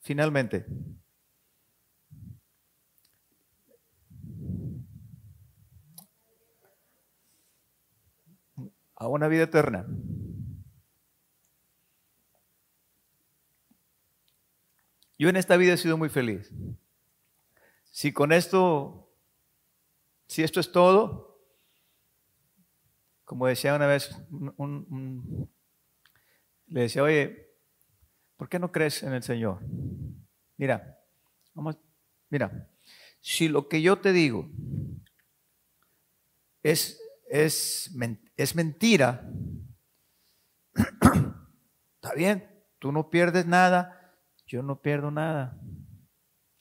Finalmente. 0.00 0.64
A 9.02 9.08
una 9.08 9.26
vida 9.26 9.42
eterna. 9.42 9.84
Yo 15.18 15.28
en 15.28 15.34
esta 15.34 15.56
vida 15.56 15.72
he 15.72 15.76
sido 15.76 15.98
muy 15.98 16.08
feliz. 16.08 16.52
Si 17.90 18.12
con 18.12 18.30
esto, 18.30 19.12
si 20.28 20.44
esto 20.44 20.60
es 20.60 20.70
todo, 20.70 21.36
como 23.24 23.48
decía 23.48 23.74
una 23.74 23.88
vez, 23.88 24.16
le 26.68 26.80
decía, 26.82 27.02
oye, 27.02 27.56
¿por 28.36 28.48
qué 28.48 28.60
no 28.60 28.70
crees 28.70 29.02
en 29.02 29.14
el 29.14 29.24
Señor? 29.24 29.58
Mira, 30.56 31.00
vamos, 31.54 31.76
mira, 32.30 32.70
si 33.20 33.48
lo 33.48 33.68
que 33.68 33.82
yo 33.82 33.98
te 33.98 34.12
digo 34.12 34.48
es, 36.62 37.02
es, 37.32 37.90
es 38.36 38.54
mentira, 38.54 39.26
está 40.74 42.14
bien, 42.14 42.46
tú 42.78 42.92
no 42.92 43.08
pierdes 43.08 43.46
nada, 43.46 44.14
yo 44.46 44.62
no 44.62 44.82
pierdo 44.82 45.10
nada. 45.10 45.58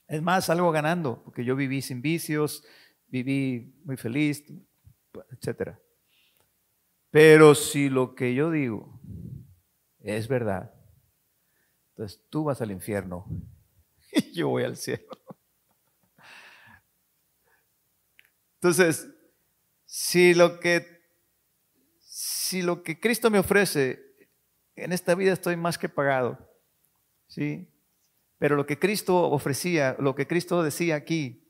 Es 0.07 0.21
más, 0.21 0.45
salgo 0.45 0.71
ganando, 0.71 1.21
porque 1.25 1.43
yo 1.43 1.57
viví 1.57 1.81
sin 1.81 2.01
vicios, 2.01 2.63
viví 3.07 3.81
muy 3.83 3.97
feliz, 3.97 4.45
etcétera. 5.31 5.77
Pero 7.09 7.53
si 7.53 7.89
lo 7.89 8.15
que 8.15 8.33
yo 8.33 8.49
digo 8.49 8.97
es 9.99 10.29
verdad, 10.29 10.73
entonces 11.89 12.25
tú 12.29 12.45
vas 12.45 12.61
al 12.61 12.71
infierno 12.71 13.25
y 14.13 14.31
yo 14.31 14.47
voy 14.47 14.63
al 14.63 14.77
cielo. 14.77 15.03
Entonces, 18.61 19.09
si 19.93 20.33
lo 20.33 20.61
que 20.61 21.01
si 21.99 22.61
lo 22.61 22.81
que 22.81 22.97
Cristo 22.97 23.29
me 23.29 23.39
ofrece 23.39 24.15
en 24.77 24.93
esta 24.93 25.15
vida 25.15 25.33
estoy 25.33 25.57
más 25.57 25.77
que 25.77 25.89
pagado, 25.89 26.49
¿sí? 27.27 27.67
Pero 28.37 28.55
lo 28.55 28.65
que 28.65 28.79
Cristo 28.79 29.29
ofrecía, 29.29 29.97
lo 29.99 30.15
que 30.15 30.27
Cristo 30.27 30.63
decía 30.63 30.95
aquí, 30.95 31.45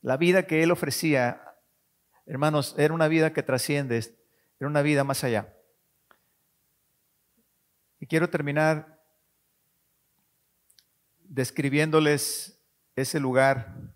la 0.00 0.16
vida 0.16 0.46
que 0.46 0.62
Él 0.62 0.70
ofrecía, 0.70 1.42
hermanos, 2.24 2.74
era 2.78 2.94
una 2.94 3.06
vida 3.06 3.34
que 3.34 3.42
trasciende, 3.42 3.98
era 4.58 4.66
una 4.66 4.80
vida 4.80 5.04
más 5.04 5.22
allá. 5.22 5.54
Y 8.00 8.06
quiero 8.06 8.30
terminar 8.30 8.98
describiéndoles 11.18 12.58
ese 12.96 13.20
lugar 13.20 13.93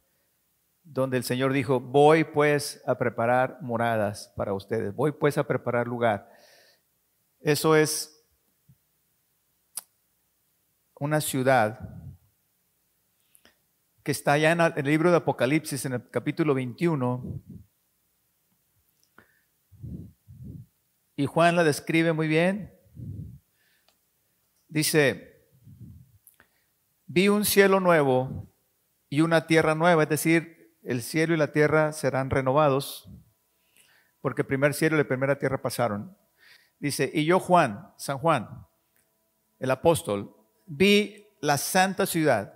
donde 0.91 1.19
el 1.19 1.25
Señor 1.25 1.53
dijo, 1.53 1.81
voy 1.81 2.25
pues 2.25 2.83
a 2.87 2.97
preparar 2.97 3.59
moradas 3.61 4.33
para 4.37 4.55
ustedes, 4.55 4.95
voy 4.95 5.13
pues 5.13 5.37
a 5.37 5.47
preparar 5.47 5.87
lugar. 5.87 6.31
Eso 7.41 7.77
es 7.77 8.27
una 10.99 11.21
ciudad 11.21 11.79
que 14.03 14.13
está 14.13 14.33
allá 14.33 14.53
en 14.53 14.61
el 14.61 14.87
libro 14.87 15.11
de 15.11 15.19
Apocalipsis, 15.19 15.85
en 15.85 15.93
el 15.93 16.11
capítulo 16.11 16.55
21. 16.55 17.43
Y 21.17 21.27
Juan 21.27 21.55
la 21.55 21.65
describe 21.65 22.15
muy 22.15 22.29
bien. 22.29 22.73
Dice, 24.69 25.47
vi 27.07 27.29
un 27.29 27.45
cielo 27.45 27.79
nuevo 27.79 28.51
y 29.11 29.21
una 29.21 29.47
tierra 29.47 29.75
nueva, 29.75 30.05
es 30.05 30.09
decir, 30.09 30.58
el 30.89 31.03
cielo 31.03 31.35
y 31.35 31.37
la 31.37 31.53
tierra 31.53 31.93
serán 31.93 32.31
renovados, 32.31 33.11
porque 34.23 34.41
el 34.41 34.49
primer 34.49 34.73
cielo 34.73 34.97
y 34.97 35.01
la 35.01 35.07
primera 35.07 35.39
tierra 35.39 35.61
pasaron. 35.61 36.17
Dice, 36.79 37.11
y 37.13 37.27
yo 37.27 37.39
Juan, 37.41 37.93
San 37.99 38.17
Juan, 38.17 38.67
el 39.59 39.71
apóstol, 39.71 40.35
vi 40.65 41.27
la 41.43 41.59
santa 41.59 42.07
ciudad, 42.07 42.55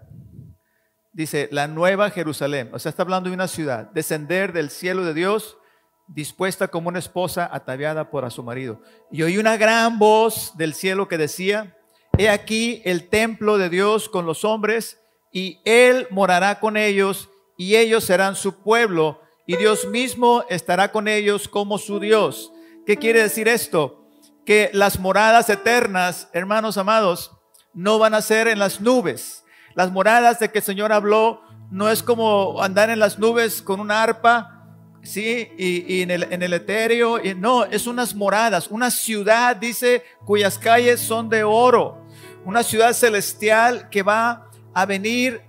dice, 1.12 1.51
la 1.53 1.68
nueva 1.68 2.09
Jerusalén, 2.09 2.70
o 2.72 2.78
sea, 2.78 2.89
está 2.89 3.03
hablando 3.03 3.28
de 3.28 3.35
una 3.35 3.49
ciudad, 3.49 3.91
descender 3.91 4.55
del 4.55 4.70
cielo 4.70 5.05
de 5.05 5.12
Dios, 5.12 5.59
dispuesta 6.07 6.68
como 6.68 6.89
una 6.89 7.01
esposa 7.01 7.51
ataviada 7.53 8.09
por 8.09 8.24
a 8.24 8.30
su 8.30 8.43
marido. 8.43 8.80
Y 9.11 9.24
oí 9.24 9.37
una 9.37 9.59
gran 9.59 9.99
voz 9.99 10.57
del 10.57 10.72
cielo 10.72 11.07
que 11.07 11.18
decía, 11.18 11.76
he 12.16 12.30
aquí 12.30 12.80
el 12.87 13.11
templo 13.11 13.59
de 13.59 13.68
Dios 13.68 14.09
con 14.09 14.24
los 14.24 14.43
hombres, 14.43 14.99
y 15.30 15.61
él 15.66 16.07
morará 16.11 16.61
con 16.61 16.78
ellos, 16.78 17.28
y 17.57 17.76
ellos 17.76 18.05
serán 18.05 18.36
su 18.36 18.55
pueblo, 18.62 19.20
y 19.46 19.57
Dios 19.57 19.86
mismo 19.86 20.44
estará 20.48 20.92
con 20.92 21.09
ellos 21.09 21.48
como 21.48 21.78
su 21.78 21.98
Dios. 21.98 22.53
¿Qué 22.86 22.96
quiere 22.96 23.22
decir 23.22 23.48
esto? 23.48 24.03
que 24.44 24.70
las 24.72 24.98
moradas 24.98 25.48
eternas, 25.50 26.28
hermanos 26.32 26.76
amados, 26.76 27.32
no 27.74 27.98
van 27.98 28.14
a 28.14 28.22
ser 28.22 28.48
en 28.48 28.59
las 28.59 28.80
nubes. 28.80 29.44
Las 29.74 29.90
moradas 29.90 30.38
de 30.40 30.50
que 30.50 30.59
el 30.59 30.64
Señor 30.64 30.92
habló 30.92 31.42
no 31.70 31.88
es 31.88 32.03
como 32.03 32.62
andar 32.62 32.90
en 32.90 32.98
las 32.98 33.18
nubes 33.18 33.62
con 33.62 33.80
una 33.80 34.03
arpa, 34.03 34.66
¿sí? 35.03 35.48
Y, 35.57 36.03
en, 36.03 36.11
el, 36.11 36.24
en 36.24 36.42
el 36.42 36.53
etéreo. 36.53 37.24
Y, 37.24 37.34
no, 37.34 37.64
es 37.64 37.86
unas 37.86 38.14
moradas, 38.14 38.68
una 38.68 38.90
ciudad, 38.90 39.57
dice, 39.57 40.05
cuyas 40.24 40.59
calles 40.59 41.00
son 41.00 41.28
de 41.28 41.44
oro. 41.44 42.05
Una 42.44 42.62
ciudad 42.62 42.92
celestial 42.92 43.88
que 43.88 44.03
va 44.03 44.50
a 44.74 44.84
venir 44.84 45.42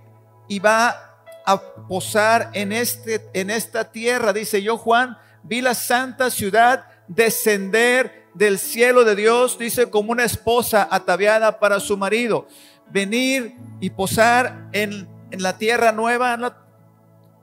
y 0.48 0.60
va 0.60 1.13
a 1.44 1.60
posar 1.88 2.50
en, 2.54 2.72
este, 2.72 3.28
en 3.34 3.50
esta 3.50 3.90
tierra. 3.90 4.32
Dice 4.32 4.62
yo, 4.62 4.76
Juan, 4.78 5.18
vi 5.42 5.60
la 5.60 5.74
santa 5.74 6.30
ciudad 6.30 6.86
descender 7.08 8.24
del 8.34 8.58
cielo 8.58 9.04
de 9.04 9.14
Dios, 9.14 9.58
dice, 9.58 9.90
como 9.90 10.12
una 10.12 10.24
esposa 10.24 10.88
ataviada 10.90 11.58
para 11.58 11.80
su 11.80 11.96
marido. 11.96 12.46
Venir 12.90 13.56
y 13.80 13.90
posar 13.90 14.68
en, 14.72 15.08
la 15.30 15.58
tierra 15.58 15.90
nueva, 15.90 16.58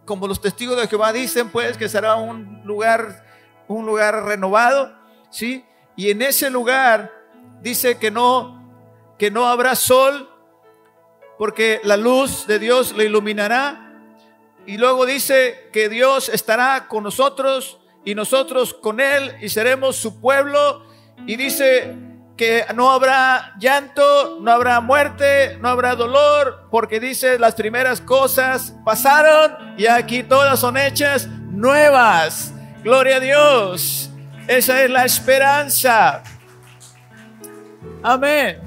como 0.06 0.28
los 0.28 0.40
testigos 0.40 0.78
de 0.78 0.88
Jehová 0.88 1.12
dicen, 1.12 1.50
pues 1.50 1.76
que 1.78 1.90
será 1.90 2.16
un 2.16 2.62
lugar, 2.64 3.26
un 3.68 3.86
lugar 3.86 4.24
renovado, 4.24 4.94
¿sí? 5.30 5.66
Y 5.98 6.10
en 6.10 6.22
ese 6.22 6.50
lugar 6.50 7.12
dice 7.62 7.98
que 7.98 8.10
no, 8.10 8.62
que 9.18 9.30
no 9.30 9.48
habrá 9.48 9.76
sol, 9.76 10.30
porque 11.38 11.82
la 11.84 11.98
luz 11.98 12.48
de 12.48 12.60
Dios 12.60 12.96
le 12.96 13.06
iluminará. 13.06 13.91
Y 14.66 14.78
luego 14.78 15.06
dice 15.06 15.70
que 15.74 15.90
Dios 15.90 16.30
estará 16.30 16.88
con 16.88 17.04
nosotros 17.04 17.80
y 18.06 18.16
nosotros 18.16 18.74
con 18.74 19.00
Él 19.00 19.36
y 19.42 19.50
seremos 19.50 19.96
su 19.96 20.20
pueblo. 20.22 20.86
Y 21.26 21.36
dice 21.36 21.96
que 22.38 22.66
no 22.74 22.92
habrá 22.92 23.54
llanto, 23.60 24.40
no 24.42 24.52
habrá 24.52 24.80
muerte, 24.80 25.58
no 25.62 25.70
habrá 25.70 25.96
dolor, 25.96 26.68
porque 26.72 27.00
dice 27.00 27.38
las 27.38 27.56
primeras 27.56 28.02
cosas 28.02 28.76
pasaron 28.84 29.76
y 29.78 29.86
aquí 29.88 30.24
todas 30.24 30.60
son 30.60 30.78
hechas 30.78 31.28
nuevas. 31.28 32.54
Gloria 32.84 33.18
a 33.18 33.20
Dios. 33.20 34.10
Esa 34.48 34.84
es 34.84 34.90
la 34.90 35.06
esperanza. 35.06 36.24
Amén. 38.04 38.60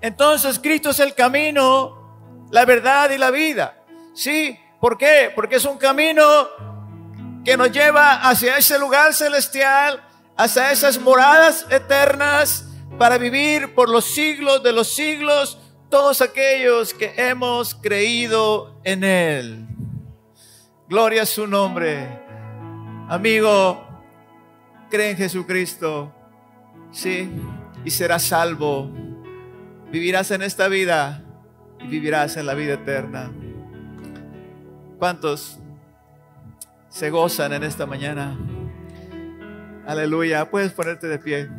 Entonces 0.00 0.58
Cristo 0.58 0.90
es 0.90 0.98
el 0.98 1.14
camino, 1.14 2.48
la 2.50 2.64
verdad 2.64 3.10
y 3.10 3.18
la 3.18 3.30
vida. 3.30 3.78
¿Sí? 4.14 4.58
¿Por 4.82 4.98
qué? 4.98 5.30
Porque 5.32 5.54
es 5.54 5.64
un 5.64 5.78
camino 5.78 6.22
que 7.44 7.56
nos 7.56 7.70
lleva 7.70 8.28
hacia 8.28 8.58
ese 8.58 8.80
lugar 8.80 9.14
celestial, 9.14 10.02
hacia 10.36 10.72
esas 10.72 10.98
moradas 10.98 11.64
eternas 11.70 12.66
para 12.98 13.16
vivir 13.16 13.76
por 13.76 13.88
los 13.88 14.04
siglos 14.04 14.60
de 14.64 14.72
los 14.72 14.92
siglos 14.92 15.56
todos 15.88 16.20
aquellos 16.20 16.94
que 16.94 17.14
hemos 17.16 17.76
creído 17.76 18.80
en 18.82 19.04
Él. 19.04 19.68
Gloria 20.88 21.22
a 21.22 21.26
su 21.26 21.46
nombre. 21.46 22.20
Amigo, 23.08 23.86
cree 24.90 25.10
en 25.10 25.16
Jesucristo, 25.16 26.12
sí, 26.90 27.30
y 27.84 27.90
serás 27.92 28.24
salvo. 28.24 28.90
Vivirás 29.92 30.32
en 30.32 30.42
esta 30.42 30.66
vida 30.66 31.22
y 31.78 31.86
vivirás 31.86 32.36
en 32.36 32.46
la 32.46 32.54
vida 32.54 32.74
eterna. 32.74 33.30
¿Cuántos 35.02 35.58
se 36.88 37.10
gozan 37.10 37.52
en 37.52 37.64
esta 37.64 37.86
mañana. 37.86 38.38
Aleluya. 39.84 40.48
Puedes 40.48 40.70
ponerte 40.70 41.08
de 41.08 41.18
pie. 41.18 41.50